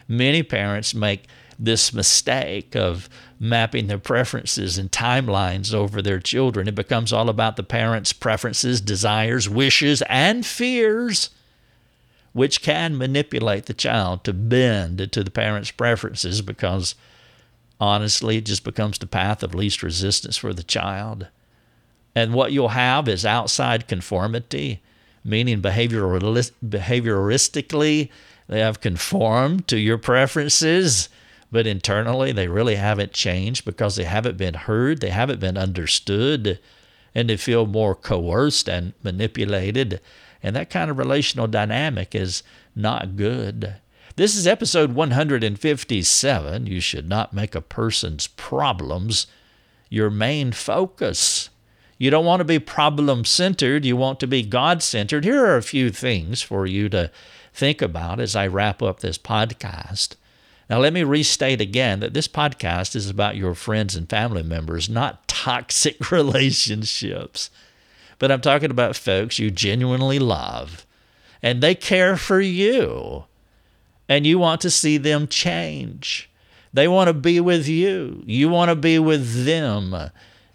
Many 0.08 0.42
parents 0.42 0.94
make 0.94 1.26
this 1.58 1.92
mistake 1.92 2.76
of 2.76 3.08
mapping 3.40 3.88
their 3.88 3.98
preferences 3.98 4.78
and 4.78 4.92
timelines 4.92 5.74
over 5.74 6.00
their 6.00 6.20
children. 6.20 6.68
It 6.68 6.74
becomes 6.74 7.12
all 7.12 7.28
about 7.28 7.56
the 7.56 7.64
parents' 7.64 8.12
preferences, 8.12 8.80
desires, 8.80 9.48
wishes, 9.48 10.02
and 10.02 10.46
fears, 10.46 11.30
which 12.32 12.62
can 12.62 12.96
manipulate 12.96 13.66
the 13.66 13.74
child 13.74 14.22
to 14.24 14.32
bend 14.32 15.12
to 15.12 15.24
the 15.24 15.30
parents' 15.30 15.72
preferences 15.72 16.42
because 16.42 16.94
honestly, 17.80 18.36
it 18.36 18.46
just 18.46 18.64
becomes 18.64 18.98
the 18.98 19.06
path 19.06 19.42
of 19.42 19.54
least 19.54 19.82
resistance 19.82 20.36
for 20.36 20.52
the 20.52 20.62
child. 20.62 21.28
And 22.14 22.34
what 22.34 22.52
you'll 22.52 22.68
have 22.68 23.08
is 23.08 23.26
outside 23.26 23.88
conformity, 23.88 24.80
meaning 25.24 25.60
behavioristically, 25.60 28.10
they 28.48 28.60
have 28.60 28.80
conformed 28.80 29.68
to 29.68 29.78
your 29.78 29.98
preferences 29.98 31.08
but 31.50 31.66
internally 31.66 32.32
they 32.32 32.48
really 32.48 32.76
haven't 32.76 33.12
changed 33.12 33.64
because 33.64 33.96
they 33.96 34.04
haven't 34.04 34.36
been 34.36 34.54
heard, 34.54 35.00
they 35.00 35.10
haven't 35.10 35.40
been 35.40 35.56
understood, 35.56 36.58
and 37.14 37.30
they 37.30 37.36
feel 37.36 37.66
more 37.66 37.94
coerced 37.94 38.68
and 38.68 38.92
manipulated. 39.02 40.00
And 40.42 40.54
that 40.54 40.70
kind 40.70 40.90
of 40.90 40.98
relational 40.98 41.46
dynamic 41.46 42.14
is 42.14 42.42
not 42.76 43.16
good. 43.16 43.76
This 44.16 44.36
is 44.36 44.46
episode 44.46 44.92
157. 44.92 46.66
You 46.66 46.80
should 46.80 47.08
not 47.08 47.32
make 47.32 47.54
a 47.54 47.60
person's 47.60 48.26
problems 48.26 49.26
your 49.88 50.10
main 50.10 50.52
focus. 50.52 51.50
You 51.98 52.10
don't 52.10 52.24
want 52.24 52.40
to 52.40 52.44
be 52.44 52.58
problem 52.58 53.24
centered, 53.24 53.84
you 53.84 53.96
want 53.96 54.20
to 54.20 54.26
be 54.26 54.42
God 54.42 54.82
centered. 54.82 55.24
Here 55.24 55.44
are 55.44 55.56
a 55.56 55.62
few 55.62 55.90
things 55.90 56.42
for 56.42 56.66
you 56.66 56.88
to 56.90 57.10
think 57.52 57.82
about 57.82 58.20
as 58.20 58.36
I 58.36 58.46
wrap 58.46 58.82
up 58.82 59.00
this 59.00 59.18
podcast. 59.18 60.14
Now, 60.68 60.78
let 60.80 60.92
me 60.92 61.02
restate 61.02 61.60
again 61.60 62.00
that 62.00 62.12
this 62.12 62.28
podcast 62.28 62.94
is 62.94 63.08
about 63.08 63.36
your 63.36 63.54
friends 63.54 63.96
and 63.96 64.08
family 64.08 64.42
members, 64.42 64.88
not 64.88 65.26
toxic 65.26 66.10
relationships. 66.10 67.50
But 68.18 68.30
I'm 68.30 68.40
talking 68.40 68.70
about 68.70 68.96
folks 68.96 69.38
you 69.38 69.50
genuinely 69.50 70.18
love 70.18 70.84
and 71.42 71.62
they 71.62 71.74
care 71.74 72.16
for 72.16 72.40
you 72.40 73.24
and 74.08 74.26
you 74.26 74.38
want 74.38 74.60
to 74.62 74.70
see 74.70 74.98
them 74.98 75.28
change. 75.28 76.28
They 76.72 76.88
want 76.88 77.08
to 77.08 77.14
be 77.14 77.40
with 77.40 77.68
you, 77.68 78.22
you 78.26 78.48
want 78.48 78.68
to 78.70 78.76
be 78.76 78.98
with 78.98 79.44
them. 79.44 80.10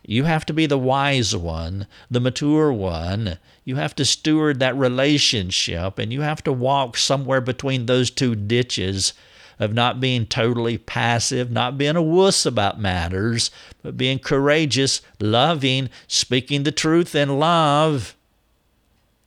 You 0.05 0.25
have 0.25 0.45
to 0.47 0.53
be 0.53 0.65
the 0.65 0.77
wise 0.77 1.33
one, 1.33 1.87
the 2.11 2.19
mature 2.19 2.73
one. 2.73 3.37
You 3.63 3.77
have 3.77 3.95
to 3.95 4.03
steward 4.03 4.59
that 4.59 4.75
relationship, 4.75 5.97
and 5.97 6.11
you 6.11 6.19
have 6.19 6.43
to 6.43 6.51
walk 6.51 6.97
somewhere 6.97 7.39
between 7.39 7.85
those 7.85 8.11
two 8.11 8.35
ditches 8.35 9.13
of 9.59 9.73
not 9.73 9.99
being 9.99 10.25
totally 10.25 10.77
passive, 10.77 11.51
not 11.51 11.77
being 11.77 11.95
a 11.95 12.01
wuss 12.01 12.45
about 12.45 12.79
matters, 12.79 13.51
but 13.81 13.97
being 13.97 14.19
courageous, 14.19 15.01
loving, 15.19 15.89
speaking 16.07 16.63
the 16.63 16.71
truth 16.71 17.15
in 17.15 17.39
love, 17.39 18.15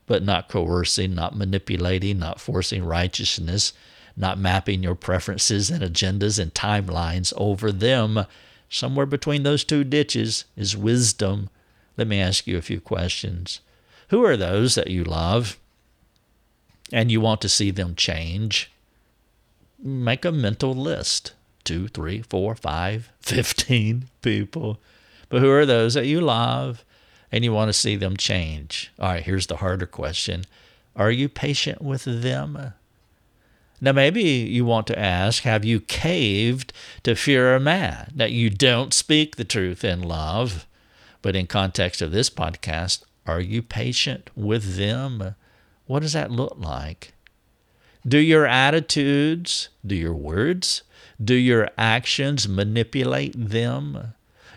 but 0.06 0.22
not 0.22 0.48
coercing, 0.48 1.14
not 1.14 1.36
manipulating, 1.36 2.18
not 2.18 2.40
forcing 2.40 2.84
righteousness, 2.84 3.72
not 4.16 4.38
mapping 4.38 4.82
your 4.82 4.94
preferences 4.94 5.70
and 5.70 5.82
agendas 5.82 6.38
and 6.38 6.54
timelines 6.54 7.32
over 7.36 7.70
them. 7.70 8.24
Somewhere 8.68 9.06
between 9.06 9.42
those 9.42 9.64
two 9.64 9.84
ditches 9.84 10.44
is 10.56 10.76
wisdom. 10.76 11.50
Let 11.96 12.08
me 12.08 12.20
ask 12.20 12.46
you 12.46 12.56
a 12.56 12.62
few 12.62 12.80
questions. 12.80 13.60
Who 14.08 14.24
are 14.24 14.36
those 14.36 14.74
that 14.76 14.90
you 14.90 15.04
love 15.04 15.58
and 16.92 17.10
you 17.10 17.20
want 17.20 17.40
to 17.42 17.48
see 17.48 17.70
them 17.70 17.94
change? 17.94 18.70
Make 19.87 20.25
a 20.25 20.33
mental 20.33 20.75
list 20.75 21.33
two, 21.64 21.88
three, 21.88 22.22
four, 22.22 22.55
five, 22.55 23.11
fifteen 23.20 24.09
people. 24.22 24.81
But 25.29 25.42
who 25.42 25.51
are 25.51 25.66
those 25.66 25.94
that 25.94 26.07
you 26.07 26.20
love 26.20 26.85
and 27.33 27.44
you 27.44 27.53
want 27.53 27.68
to 27.68 27.72
see 27.72 27.96
them 27.96 28.16
change? 28.16 28.92
All 28.99 29.11
right, 29.11 29.22
here's 29.22 29.46
the 29.46 29.57
harder 29.57 29.87
question 29.87 30.44
Are 30.94 31.11
you 31.11 31.29
patient 31.29 31.83
with 31.83 32.05
them? 32.05 32.75
Now, 33.79 33.92
maybe 33.92 34.22
you 34.22 34.64
want 34.64 34.87
to 34.87 34.99
ask 34.99 35.42
Have 35.42 35.64
you 35.64 35.81
caved 35.81 36.72
to 37.03 37.14
fear 37.14 37.55
of 37.55 37.62
man, 37.62 38.11
that 38.14 38.33
you 38.33 38.49
don't 38.51 38.94
speak 38.94 39.37
the 39.37 39.44
truth 39.44 39.85
in 39.85 40.03
love? 40.03 40.66
But 41.22 41.37
in 41.37 41.46
context 41.46 42.01
of 42.01 42.12
this 42.12 42.31
podcast, 42.31 43.03
are 43.27 43.40
you 43.40 43.61
patient 43.61 44.31
with 44.37 44.77
them? 44.77 45.35
What 45.87 46.01
does 46.01 46.12
that 46.12 46.31
look 46.31 46.57
like? 46.57 47.12
Do 48.07 48.19
your 48.19 48.47
attitudes, 48.47 49.69
do 49.85 49.97
your 49.97 50.14
words, 50.14 50.83
do 51.23 51.35
your 51.35 51.69
actions 51.77 52.49
manipulate 52.49 53.35
them? 53.37 54.14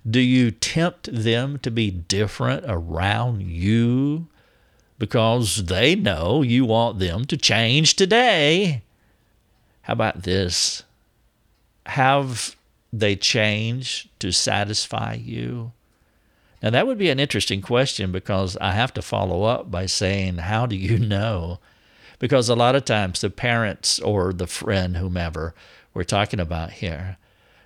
Do 0.08 0.20
you 0.20 0.52
tempt 0.52 1.10
them 1.12 1.58
to 1.60 1.72
be 1.72 1.90
different 1.90 2.66
around 2.68 3.42
you 3.42 4.28
because 5.00 5.66
they 5.66 5.96
know 5.96 6.42
you 6.42 6.66
want 6.66 7.00
them 7.00 7.26
to 7.26 7.38
change 7.38 7.96
today? 7.96 8.84
How 9.84 9.94
about 9.94 10.24
this? 10.24 10.84
Have 11.88 12.56
they 12.94 13.16
changed 13.16 14.10
to 14.20 14.32
satisfy 14.32 15.16
you? 15.16 15.72
Now, 16.62 16.70
that 16.72 16.86
would 16.86 16.98
be 16.98 17.10
an 17.10 17.20
interesting 17.20 17.62
question 17.62 18.12
because 18.12 18.58
I 18.58 18.74
have 18.74 18.94
to 18.96 19.02
follow 19.02 19.44
up 19.44 19.72
by 19.72 19.86
saying, 19.86 20.38
How 20.38 20.66
do 20.66 20.76
you 20.76 21.00
know 21.00 21.60
because 22.19 22.49
a 22.49 22.55
lot 22.55 22.75
of 22.75 22.86
times 22.86 23.21
the 23.21 23.29
parents 23.29 23.99
or 23.99 24.34
the 24.34 24.47
friend, 24.47 24.97
whomever 24.97 25.55
we're 25.93 26.03
talking 26.03 26.39
about 26.39 26.71
here, 26.71 27.17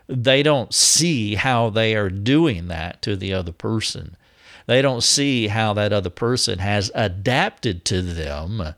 they 0.08 0.44
don't 0.44 0.74
see 0.74 1.36
how 1.36 1.70
they 1.70 1.96
are 1.96 2.10
doing 2.10 2.68
that 2.68 3.02
to 3.02 3.16
the 3.16 3.34
other 3.34 3.52
person. 3.52 4.16
They 4.66 4.82
don't 4.82 5.04
see 5.04 5.48
how 5.48 5.74
that 5.74 5.92
other 5.92 6.10
person 6.10 6.60
has 6.60 6.92
adapted 6.96 7.84
to 7.86 8.02
them 8.02 8.76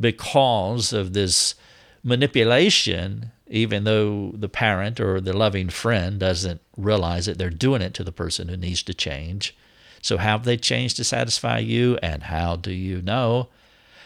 because 0.00 0.92
of 0.92 1.12
this 1.12 1.54
manipulation, 2.02 3.32
even 3.48 3.84
though 3.84 4.32
the 4.34 4.48
parent 4.48 5.00
or 5.00 5.20
the 5.20 5.32
loving 5.32 5.68
friend 5.68 6.20
doesn't 6.20 6.60
realize 6.76 7.26
that 7.26 7.38
they're 7.38 7.50
doing 7.50 7.82
it 7.82 7.94
to 7.94 8.04
the 8.04 8.12
person 8.12 8.48
who 8.48 8.56
needs 8.56 8.82
to 8.84 8.94
change. 8.94 9.56
So, 10.02 10.18
have 10.18 10.44
they 10.44 10.56
changed 10.56 10.96
to 10.96 11.04
satisfy 11.04 11.58
you? 11.58 11.98
And 12.02 12.24
how 12.24 12.56
do 12.56 12.72
you 12.72 13.02
know? 13.02 13.48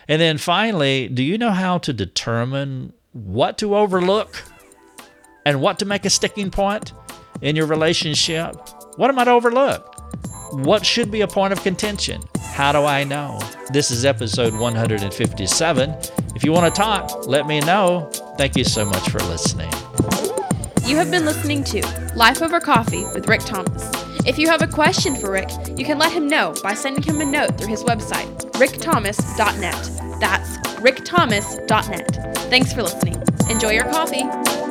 And 0.09 0.21
then 0.21 0.39
finally, 0.39 1.09
do 1.09 1.23
you 1.23 1.39
know 1.39 1.51
how 1.51 1.79
to 1.79 1.93
determine 1.93 2.93
what 3.13 3.59
to 3.59 3.77
overlook 3.77 4.43
and 5.45 5.61
what 5.61 5.79
to 5.79 5.85
make 5.85 6.05
a 6.05 6.11
sticking 6.11 6.51
point 6.51 6.93
in 7.41 7.57
your 7.57 7.67
relationship? 7.67 8.57
What 8.97 9.11
am 9.11 9.19
I 9.19 9.25
to 9.25 9.31
overlook? 9.31 9.87
What 10.53 10.85
should 10.85 11.11
be 11.11 11.21
a 11.21 11.29
point 11.29 11.53
of 11.53 11.63
contention? 11.63 12.23
How 12.41 12.73
do 12.73 12.85
I 12.85 13.05
know? 13.05 13.39
This 13.73 13.91
is 13.91 14.05
episode 14.05 14.53
157. 14.53 15.91
If 16.35 16.45
you 16.45 16.53
want 16.53 16.75
to 16.75 16.79
talk, 16.79 17.27
let 17.27 17.47
me 17.47 17.61
know. 17.61 18.11
Thank 18.37 18.57
you 18.57 18.65
so 18.65 18.85
much 18.85 19.09
for 19.11 19.19
listening. 19.21 19.71
You 20.85 20.97
have 20.97 21.11
been 21.11 21.25
listening 21.25 21.63
to 21.65 21.81
Life 22.17 22.43
Over 22.43 22.59
Coffee 22.59 23.05
with 23.15 23.29
Rick 23.29 23.43
Thomas. 23.43 23.89
If 24.26 24.38
you 24.38 24.48
have 24.48 24.61
a 24.61 24.66
question 24.66 25.16
for 25.16 25.33
Rick, 25.33 25.50
you 25.76 25.85
can 25.85 25.98
let 25.98 26.12
him 26.12 26.28
know 26.28 26.54
by 26.62 26.74
sending 26.74 27.02
him 27.02 27.20
a 27.20 27.24
note 27.24 27.56
through 27.56 27.68
his 27.68 27.83
website, 27.85 28.28
rickthomas.net. 28.52 30.20
That's 30.20 30.56
rickthomas.net. 30.78 32.37
Thanks 32.50 32.72
for 32.72 32.83
listening. 32.83 33.22
Enjoy 33.48 33.70
your 33.70 33.85
coffee. 33.85 34.69